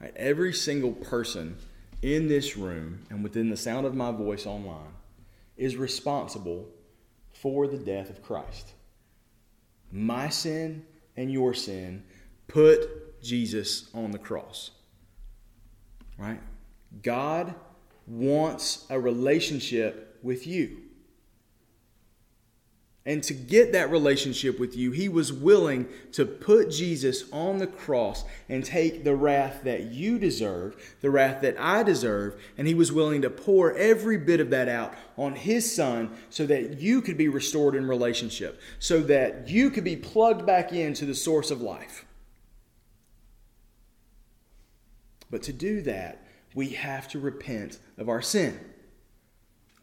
Right? 0.00 0.12
Every 0.16 0.52
single 0.52 0.92
person 0.92 1.56
in 2.04 2.28
this 2.28 2.54
room 2.54 2.98
and 3.08 3.22
within 3.22 3.48
the 3.48 3.56
sound 3.56 3.86
of 3.86 3.94
my 3.94 4.10
voice 4.10 4.44
online 4.44 4.92
is 5.56 5.74
responsible 5.74 6.68
for 7.32 7.66
the 7.66 7.78
death 7.78 8.10
of 8.10 8.22
Christ. 8.22 8.74
My 9.90 10.28
sin 10.28 10.84
and 11.16 11.32
your 11.32 11.54
sin 11.54 12.04
put 12.46 13.22
Jesus 13.22 13.88
on 13.94 14.10
the 14.10 14.18
cross. 14.18 14.72
Right? 16.18 16.40
God 17.02 17.54
wants 18.06 18.84
a 18.90 19.00
relationship 19.00 20.18
with 20.22 20.46
you. 20.46 20.82
And 23.06 23.22
to 23.24 23.34
get 23.34 23.72
that 23.72 23.90
relationship 23.90 24.58
with 24.58 24.74
you, 24.74 24.90
he 24.90 25.10
was 25.10 25.30
willing 25.30 25.86
to 26.12 26.24
put 26.24 26.70
Jesus 26.70 27.30
on 27.32 27.58
the 27.58 27.66
cross 27.66 28.24
and 28.48 28.64
take 28.64 29.04
the 29.04 29.14
wrath 29.14 29.60
that 29.64 29.92
you 29.92 30.18
deserve, 30.18 30.96
the 31.02 31.10
wrath 31.10 31.42
that 31.42 31.60
I 31.60 31.82
deserve, 31.82 32.40
and 32.56 32.66
he 32.66 32.72
was 32.72 32.92
willing 32.92 33.20
to 33.20 33.28
pour 33.28 33.74
every 33.74 34.16
bit 34.16 34.40
of 34.40 34.48
that 34.50 34.70
out 34.70 34.94
on 35.18 35.34
his 35.34 35.70
son 35.74 36.16
so 36.30 36.46
that 36.46 36.80
you 36.80 37.02
could 37.02 37.18
be 37.18 37.28
restored 37.28 37.74
in 37.74 37.86
relationship, 37.86 38.58
so 38.78 39.02
that 39.02 39.48
you 39.48 39.68
could 39.68 39.84
be 39.84 39.96
plugged 39.96 40.46
back 40.46 40.72
into 40.72 41.04
the 41.04 41.14
source 41.14 41.50
of 41.50 41.60
life. 41.60 42.06
But 45.30 45.42
to 45.42 45.52
do 45.52 45.82
that, 45.82 46.24
we 46.54 46.70
have 46.70 47.06
to 47.08 47.18
repent 47.18 47.78
of 47.98 48.08
our 48.08 48.22
sin. 48.22 48.58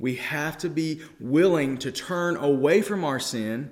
We 0.02 0.16
have 0.16 0.58
to 0.60 0.70
be 0.70 1.02
willing 1.20 1.78
to 1.78 1.92
turn 1.92 2.36
away 2.36 2.82
from 2.82 3.04
our 3.04 3.20
sin 3.20 3.70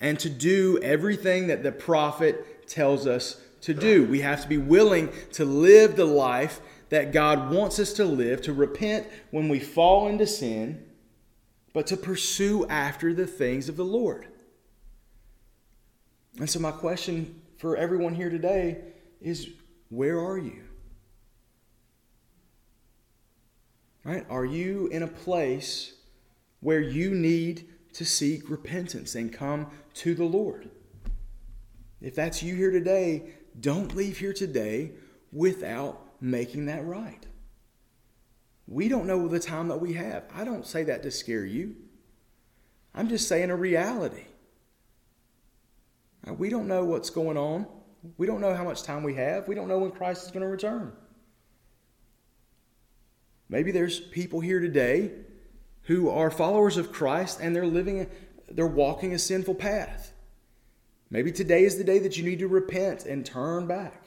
and 0.00 0.20
to 0.20 0.28
do 0.28 0.78
everything 0.82 1.46
that 1.46 1.62
the 1.62 1.72
prophet 1.72 2.68
tells 2.68 3.06
us 3.06 3.40
to 3.62 3.72
do. 3.72 4.04
We 4.04 4.20
have 4.20 4.42
to 4.42 4.48
be 4.48 4.58
willing 4.58 5.08
to 5.32 5.46
live 5.46 5.96
the 5.96 6.04
life 6.04 6.60
that 6.90 7.10
God 7.10 7.50
wants 7.50 7.78
us 7.78 7.94
to 7.94 8.04
live, 8.04 8.42
to 8.42 8.52
repent 8.52 9.06
when 9.30 9.48
we 9.48 9.60
fall 9.60 10.08
into 10.08 10.26
sin, 10.26 10.84
but 11.72 11.86
to 11.86 11.96
pursue 11.96 12.66
after 12.66 13.14
the 13.14 13.26
things 13.26 13.70
of 13.70 13.76
the 13.78 13.84
Lord. 13.84 14.26
And 16.38 16.50
so, 16.50 16.60
my 16.60 16.72
question 16.72 17.40
for 17.56 17.78
everyone 17.78 18.14
here 18.14 18.28
today 18.28 18.82
is 19.22 19.48
where 19.88 20.20
are 20.20 20.36
you? 20.36 20.64
Right? 24.04 24.26
Are 24.28 24.44
you 24.44 24.88
in 24.88 25.02
a 25.02 25.08
place 25.08 25.92
where 26.60 26.80
you 26.80 27.14
need 27.14 27.68
to 27.94 28.04
seek 28.04 28.50
repentance 28.50 29.14
and 29.14 29.32
come 29.32 29.68
to 29.94 30.14
the 30.14 30.24
Lord? 30.24 30.70
If 32.00 32.14
that's 32.14 32.42
you 32.42 32.56
here 32.56 32.72
today, 32.72 33.34
don't 33.60 33.94
leave 33.94 34.18
here 34.18 34.32
today 34.32 34.92
without 35.32 36.00
making 36.20 36.66
that 36.66 36.84
right. 36.84 37.24
We 38.66 38.88
don't 38.88 39.06
know 39.06 39.28
the 39.28 39.38
time 39.38 39.68
that 39.68 39.80
we 39.80 39.92
have. 39.92 40.24
I 40.34 40.44
don't 40.44 40.66
say 40.66 40.82
that 40.84 41.02
to 41.02 41.10
scare 41.10 41.44
you. 41.44 41.76
I'm 42.94 43.08
just 43.08 43.28
saying 43.28 43.50
a 43.50 43.56
reality. 43.56 44.24
Uh, 46.26 46.34
we 46.34 46.48
don't 46.48 46.66
know 46.66 46.84
what's 46.84 47.10
going 47.10 47.36
on. 47.36 47.66
We 48.18 48.26
don't 48.26 48.40
know 48.40 48.54
how 48.54 48.64
much 48.64 48.82
time 48.82 49.02
we 49.02 49.14
have. 49.14 49.48
We 49.48 49.54
don't 49.54 49.68
know 49.68 49.78
when 49.78 49.90
Christ 49.90 50.24
is 50.24 50.30
going 50.30 50.42
to 50.42 50.48
return. 50.48 50.92
Maybe 53.52 53.70
there's 53.70 54.00
people 54.00 54.40
here 54.40 54.60
today 54.60 55.10
who 55.82 56.08
are 56.08 56.30
followers 56.30 56.78
of 56.78 56.90
Christ 56.90 57.38
and 57.38 57.54
they're 57.54 57.66
living, 57.66 58.08
they're 58.50 58.66
walking 58.66 59.12
a 59.12 59.18
sinful 59.18 59.56
path. 59.56 60.14
Maybe 61.10 61.30
today 61.30 61.64
is 61.64 61.76
the 61.76 61.84
day 61.84 61.98
that 61.98 62.16
you 62.16 62.24
need 62.24 62.38
to 62.38 62.48
repent 62.48 63.04
and 63.04 63.26
turn 63.26 63.66
back. 63.66 64.06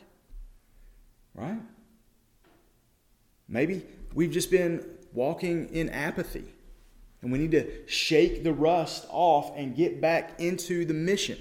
Right? 1.36 1.60
Maybe 3.48 3.84
we've 4.16 4.32
just 4.32 4.50
been 4.50 4.84
walking 5.14 5.70
in 5.70 5.92
apathy 5.92 6.52
and 7.22 7.32
we 7.32 7.38
need 7.38 7.52
to 7.52 7.88
shake 7.88 8.44
the 8.44 8.52
rust 8.52 9.06
off 9.12 9.56
and 9.56 9.76
get 9.76 10.02
back 10.02 10.40
into 10.42 10.86
the 10.86 10.96
mission. 10.96 11.38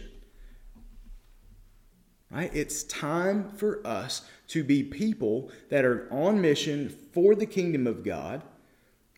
Right? 2.30 2.50
It's 2.52 2.82
time 2.82 3.48
for 3.52 3.80
us 3.86 4.28
to 4.54 4.62
be 4.62 4.84
people 4.84 5.50
that 5.68 5.84
are 5.84 6.06
on 6.12 6.40
mission 6.40 6.88
for 7.12 7.34
the 7.34 7.44
kingdom 7.44 7.88
of 7.88 8.04
God. 8.04 8.40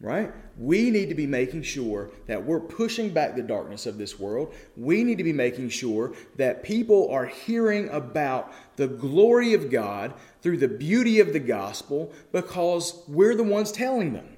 Right? 0.01 0.33
We 0.59 0.91
need 0.91 1.11
to 1.11 1.15
be 1.15 1.27
making 1.27 1.63
sure 1.63 2.11
that 2.27 2.45
we're 2.45 2.61
pushing 2.61 3.11
back 3.11 3.35
the 3.35 3.43
darkness 3.43 3.85
of 3.85 3.99
this 3.99 4.19
world. 4.19 4.55
We 4.77 5.05
need 5.05 5.19
to 5.19 5.25
be 5.25 5.35
making 5.35 5.71
sure 5.71 6.15
that 6.37 6.63
people 6.63 7.11
are 7.11 7.27
hearing 7.27 7.91
about 7.91 8.53
the 8.77 8.89
glory 8.89 9.53
of 9.53 9.71
God 9.71 10.15
through 10.41 10.59
the 10.59 10.69
beauty 10.69 11.21
of 11.21 11.35
the 11.35 11.41
gospel 11.41 12.13
because 12.33 13.03
we're 13.07 13.35
the 13.35 13.43
ones 13.43 13.73
telling 13.73 14.15
them. 14.15 14.29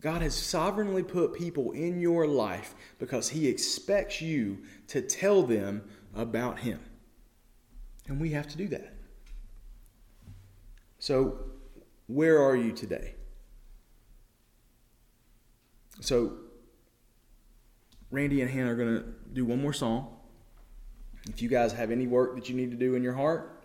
God 0.00 0.22
has 0.22 0.34
sovereignly 0.34 1.02
put 1.04 1.34
people 1.34 1.70
in 1.72 2.00
your 2.00 2.26
life 2.26 2.74
because 2.98 3.28
He 3.28 3.48
expects 3.48 4.20
you 4.20 4.58
to 4.88 5.02
tell 5.02 5.42
them 5.44 5.82
about 6.14 6.60
Him. 6.60 6.80
And 8.08 8.20
we 8.20 8.30
have 8.30 8.48
to 8.48 8.56
do 8.56 8.66
that. 8.68 8.94
So, 10.98 11.38
where 12.06 12.42
are 12.42 12.56
you 12.56 12.72
today? 12.72 13.14
So, 16.00 16.32
Randy 18.10 18.40
and 18.40 18.50
Hannah 18.50 18.72
are 18.72 18.76
going 18.76 18.96
to 18.96 19.04
do 19.32 19.44
one 19.44 19.60
more 19.60 19.72
song. 19.72 20.16
If 21.28 21.42
you 21.42 21.48
guys 21.48 21.72
have 21.72 21.90
any 21.90 22.06
work 22.06 22.34
that 22.36 22.48
you 22.48 22.56
need 22.56 22.70
to 22.70 22.76
do 22.76 22.94
in 22.94 23.02
your 23.02 23.12
heart, 23.12 23.62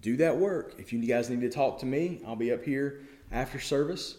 do 0.00 0.16
that 0.16 0.36
work. 0.36 0.74
If 0.78 0.92
you 0.92 1.00
guys 1.06 1.30
need 1.30 1.40
to 1.42 1.50
talk 1.50 1.78
to 1.80 1.86
me, 1.86 2.20
I'll 2.26 2.36
be 2.36 2.52
up 2.52 2.64
here 2.64 3.02
after 3.30 3.60
service. 3.60 4.16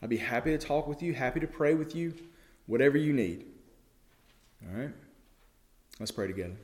I'd 0.00 0.08
be 0.08 0.16
happy 0.16 0.50
to 0.56 0.58
talk 0.58 0.86
with 0.86 1.02
you, 1.02 1.12
happy 1.12 1.40
to 1.40 1.46
pray 1.46 1.74
with 1.74 1.94
you, 1.94 2.14
whatever 2.66 2.96
you 2.96 3.12
need. 3.12 3.44
All 4.64 4.80
right? 4.80 4.94
Let's 5.98 6.12
pray 6.12 6.28
together. 6.28 6.56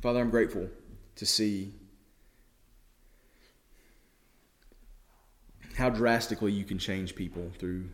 Father, 0.00 0.20
I'm 0.20 0.30
grateful 0.30 0.68
to 1.16 1.26
see 1.26 1.74
how 5.76 5.90
drastically 5.90 6.52
you 6.52 6.64
can 6.64 6.78
change 6.78 7.16
people 7.16 7.50
through 7.58 7.88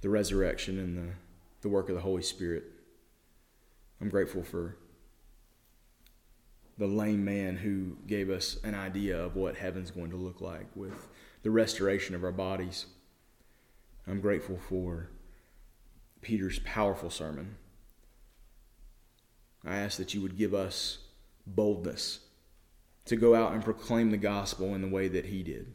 the 0.00 0.08
resurrection 0.08 0.78
and 0.78 0.96
the, 0.96 1.12
the 1.60 1.68
work 1.68 1.90
of 1.90 1.96
the 1.96 2.00
Holy 2.00 2.22
Spirit. 2.22 2.64
I'm 4.00 4.08
grateful 4.08 4.42
for 4.42 4.78
the 6.78 6.86
lame 6.86 7.24
man 7.24 7.56
who 7.56 7.98
gave 8.06 8.30
us 8.30 8.56
an 8.64 8.74
idea 8.74 9.18
of 9.22 9.36
what 9.36 9.54
heaven's 9.54 9.90
going 9.90 10.10
to 10.10 10.16
look 10.16 10.40
like 10.40 10.66
with 10.74 11.08
the 11.42 11.50
restoration 11.50 12.14
of 12.14 12.24
our 12.24 12.32
bodies. 12.32 12.86
I'm 14.06 14.22
grateful 14.22 14.58
for 14.58 15.10
Peter's 16.22 16.58
powerful 16.60 17.10
sermon. 17.10 17.56
I 19.62 19.76
ask 19.76 19.98
that 19.98 20.14
you 20.14 20.22
would 20.22 20.38
give 20.38 20.54
us 20.54 20.98
boldness 21.46 22.20
to 23.06 23.16
go 23.16 23.34
out 23.34 23.52
and 23.52 23.62
proclaim 23.62 24.10
the 24.10 24.16
gospel 24.16 24.74
in 24.74 24.80
the 24.80 24.88
way 24.88 25.08
that 25.08 25.26
he 25.26 25.42
did. 25.42 25.72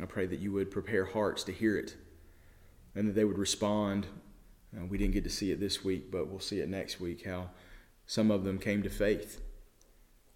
I 0.00 0.06
pray 0.06 0.26
that 0.26 0.40
you 0.40 0.52
would 0.52 0.70
prepare 0.70 1.04
hearts 1.04 1.44
to 1.44 1.52
hear 1.52 1.76
it 1.76 1.96
and 2.94 3.06
that 3.06 3.14
they 3.14 3.24
would 3.24 3.38
respond. 3.38 4.06
Uh, 4.74 4.86
we 4.86 4.96
didn't 4.96 5.12
get 5.12 5.24
to 5.24 5.30
see 5.30 5.50
it 5.50 5.60
this 5.60 5.84
week, 5.84 6.10
but 6.10 6.28
we'll 6.28 6.40
see 6.40 6.60
it 6.60 6.68
next 6.68 6.98
week 6.98 7.26
how 7.26 7.50
some 8.06 8.30
of 8.30 8.44
them 8.44 8.58
came 8.58 8.82
to 8.82 8.90
faith. 8.90 9.42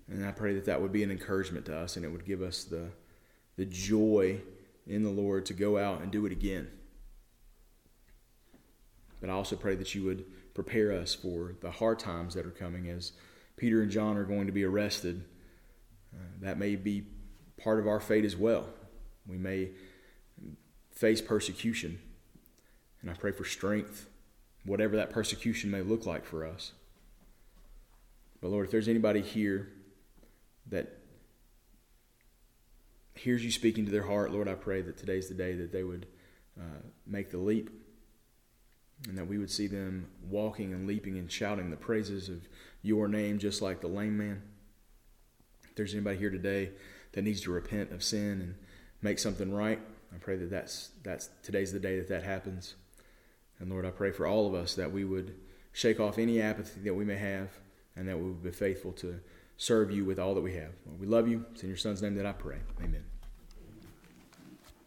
And 0.09 0.25
I 0.25 0.31
pray 0.31 0.55
that 0.55 0.67
that 0.67 0.81
would 0.81 0.93
be 0.93 1.03
an 1.03 1.11
encouragement 1.11 1.67
to 1.67 1.77
us 1.77 1.97
and 1.97 2.05
it 2.05 2.09
would 2.09 2.27
give 2.27 2.43
us 2.43 2.65
the, 2.65 2.91
the 3.57 3.65
joy 3.65 4.41
in 4.87 5.03
the 5.03 5.11
Lord 5.11 5.47
to 5.47 5.55
go 5.55 5.79
out 5.79 6.03
and 6.03 6.13
do 6.13 6.27
it 6.27 6.33
again. 6.33 6.69
But 9.21 9.31
I 9.31 9.33
also 9.33 9.57
pray 9.57 9.75
that 9.77 9.95
you 9.95 10.05
would 10.05 10.25
prepare 10.57 10.91
us 10.91 11.15
for 11.15 11.55
the 11.61 11.71
hard 11.71 11.99
times 11.99 12.33
that 12.35 12.47
are 12.47 12.51
coming 12.51 12.89
as 12.89 13.13
Peter 13.59 13.83
and 13.83 13.91
John 13.91 14.17
are 14.17 14.25
going 14.25 14.47
to 14.47 14.53
be 14.53 14.65
arrested. 14.65 15.23
Uh, 16.15 16.25
that 16.41 16.59
may 16.59 16.77
be 16.77 17.05
part 17.63 17.79
of 17.79 17.87
our 17.87 18.01
fate 18.01 18.25
as 18.25 18.37
well. 18.37 18.67
We 19.27 19.37
may 19.37 19.71
face 20.91 21.21
persecution. 21.21 21.99
And 23.03 23.11
I 23.11 23.15
pray 23.15 23.33
for 23.33 23.45
strength, 23.45 24.09
whatever 24.65 24.97
that 24.97 25.11
persecution 25.11 25.71
may 25.71 25.83
look 25.83 26.07
like 26.07 26.25
for 26.25 26.47
us. 26.47 26.73
But 28.41 28.49
Lord, 28.49 28.65
if 28.65 28.71
there's 28.71 28.89
anybody 28.89 29.21
here 29.21 29.69
that 30.69 30.99
hears 33.15 33.45
you 33.45 33.51
speaking 33.51 33.85
to 33.85 33.91
their 33.91 34.07
heart, 34.07 34.33
Lord, 34.33 34.49
I 34.49 34.55
pray 34.55 34.81
that 34.81 34.97
today's 34.97 35.29
the 35.29 35.35
day 35.35 35.53
that 35.55 35.71
they 35.71 35.85
would 35.85 36.07
uh, 36.59 36.81
make 37.07 37.31
the 37.31 37.39
leap 37.39 37.71
and 39.09 39.17
that 39.17 39.27
we 39.27 39.39
would 39.39 39.51
see 39.51 39.67
them 39.67 40.09
walking 40.29 40.73
and 40.73 40.87
leaping 40.87 41.19
and 41.19 41.31
shouting 41.31 41.71
the 41.71 41.77
praises 41.77 42.29
of 42.29 42.49
your 42.83 43.09
name, 43.09 43.39
just 43.39 43.63
like 43.63 43.81
the 43.81 43.89
lame 43.89 44.17
man. 44.17 44.43
If 45.65 45.75
there's 45.77 45.95
anybody 45.95 46.19
here 46.19 46.31
today 46.31 46.71
that 47.13 47.23
needs 47.23 47.41
to 47.43 47.51
repent 47.51 47.93
of 47.93 48.03
sin 48.03 48.41
and 48.41 48.55
make 49.03 49.19
something 49.19 49.53
right, 49.53 49.81
I 50.15 50.19
pray 50.19 50.37
that 50.37 50.51
that's, 50.51 50.91
that's 51.03 51.29
today's 51.43 51.73
the 51.73 51.81
day 51.81 51.99
that 51.99 52.09
that 52.09 52.23
happens. 52.23 52.75
And 53.59 53.71
Lord, 53.71 53.85
I 53.85 53.91
pray 53.91 54.11
for 54.11 54.27
all 54.27 54.47
of 54.47 54.55
us 54.55 54.75
that 54.75 54.93
we 54.93 55.05
would 55.05 55.35
shake 55.73 56.01
off 56.01 56.19
any 56.19 56.41
apathy 56.41 56.81
that 56.81 56.95
we 56.95 57.05
may 57.05 57.17
have 57.17 57.51
and 57.97 58.09
that 58.09 58.17
we 58.17 58.25
would 58.25 58.43
be 58.43 58.51
faithful 58.51 58.93
to 58.93 59.21
serve 59.57 59.91
you 59.91 60.05
with 60.05 60.19
all 60.19 60.35
that 60.35 60.41
we 60.41 60.55
have. 60.55 60.73
Lord, 60.87 61.01
we 61.01 61.07
love 61.07 61.29
you. 61.29 61.45
It's 61.53 61.63
in 61.63 61.69
your 61.69 61.79
son's 61.79 62.03
name 62.03 62.15
that 62.17 62.27
I 62.27 62.33
pray. 62.33 62.59
Amen. 62.83 63.05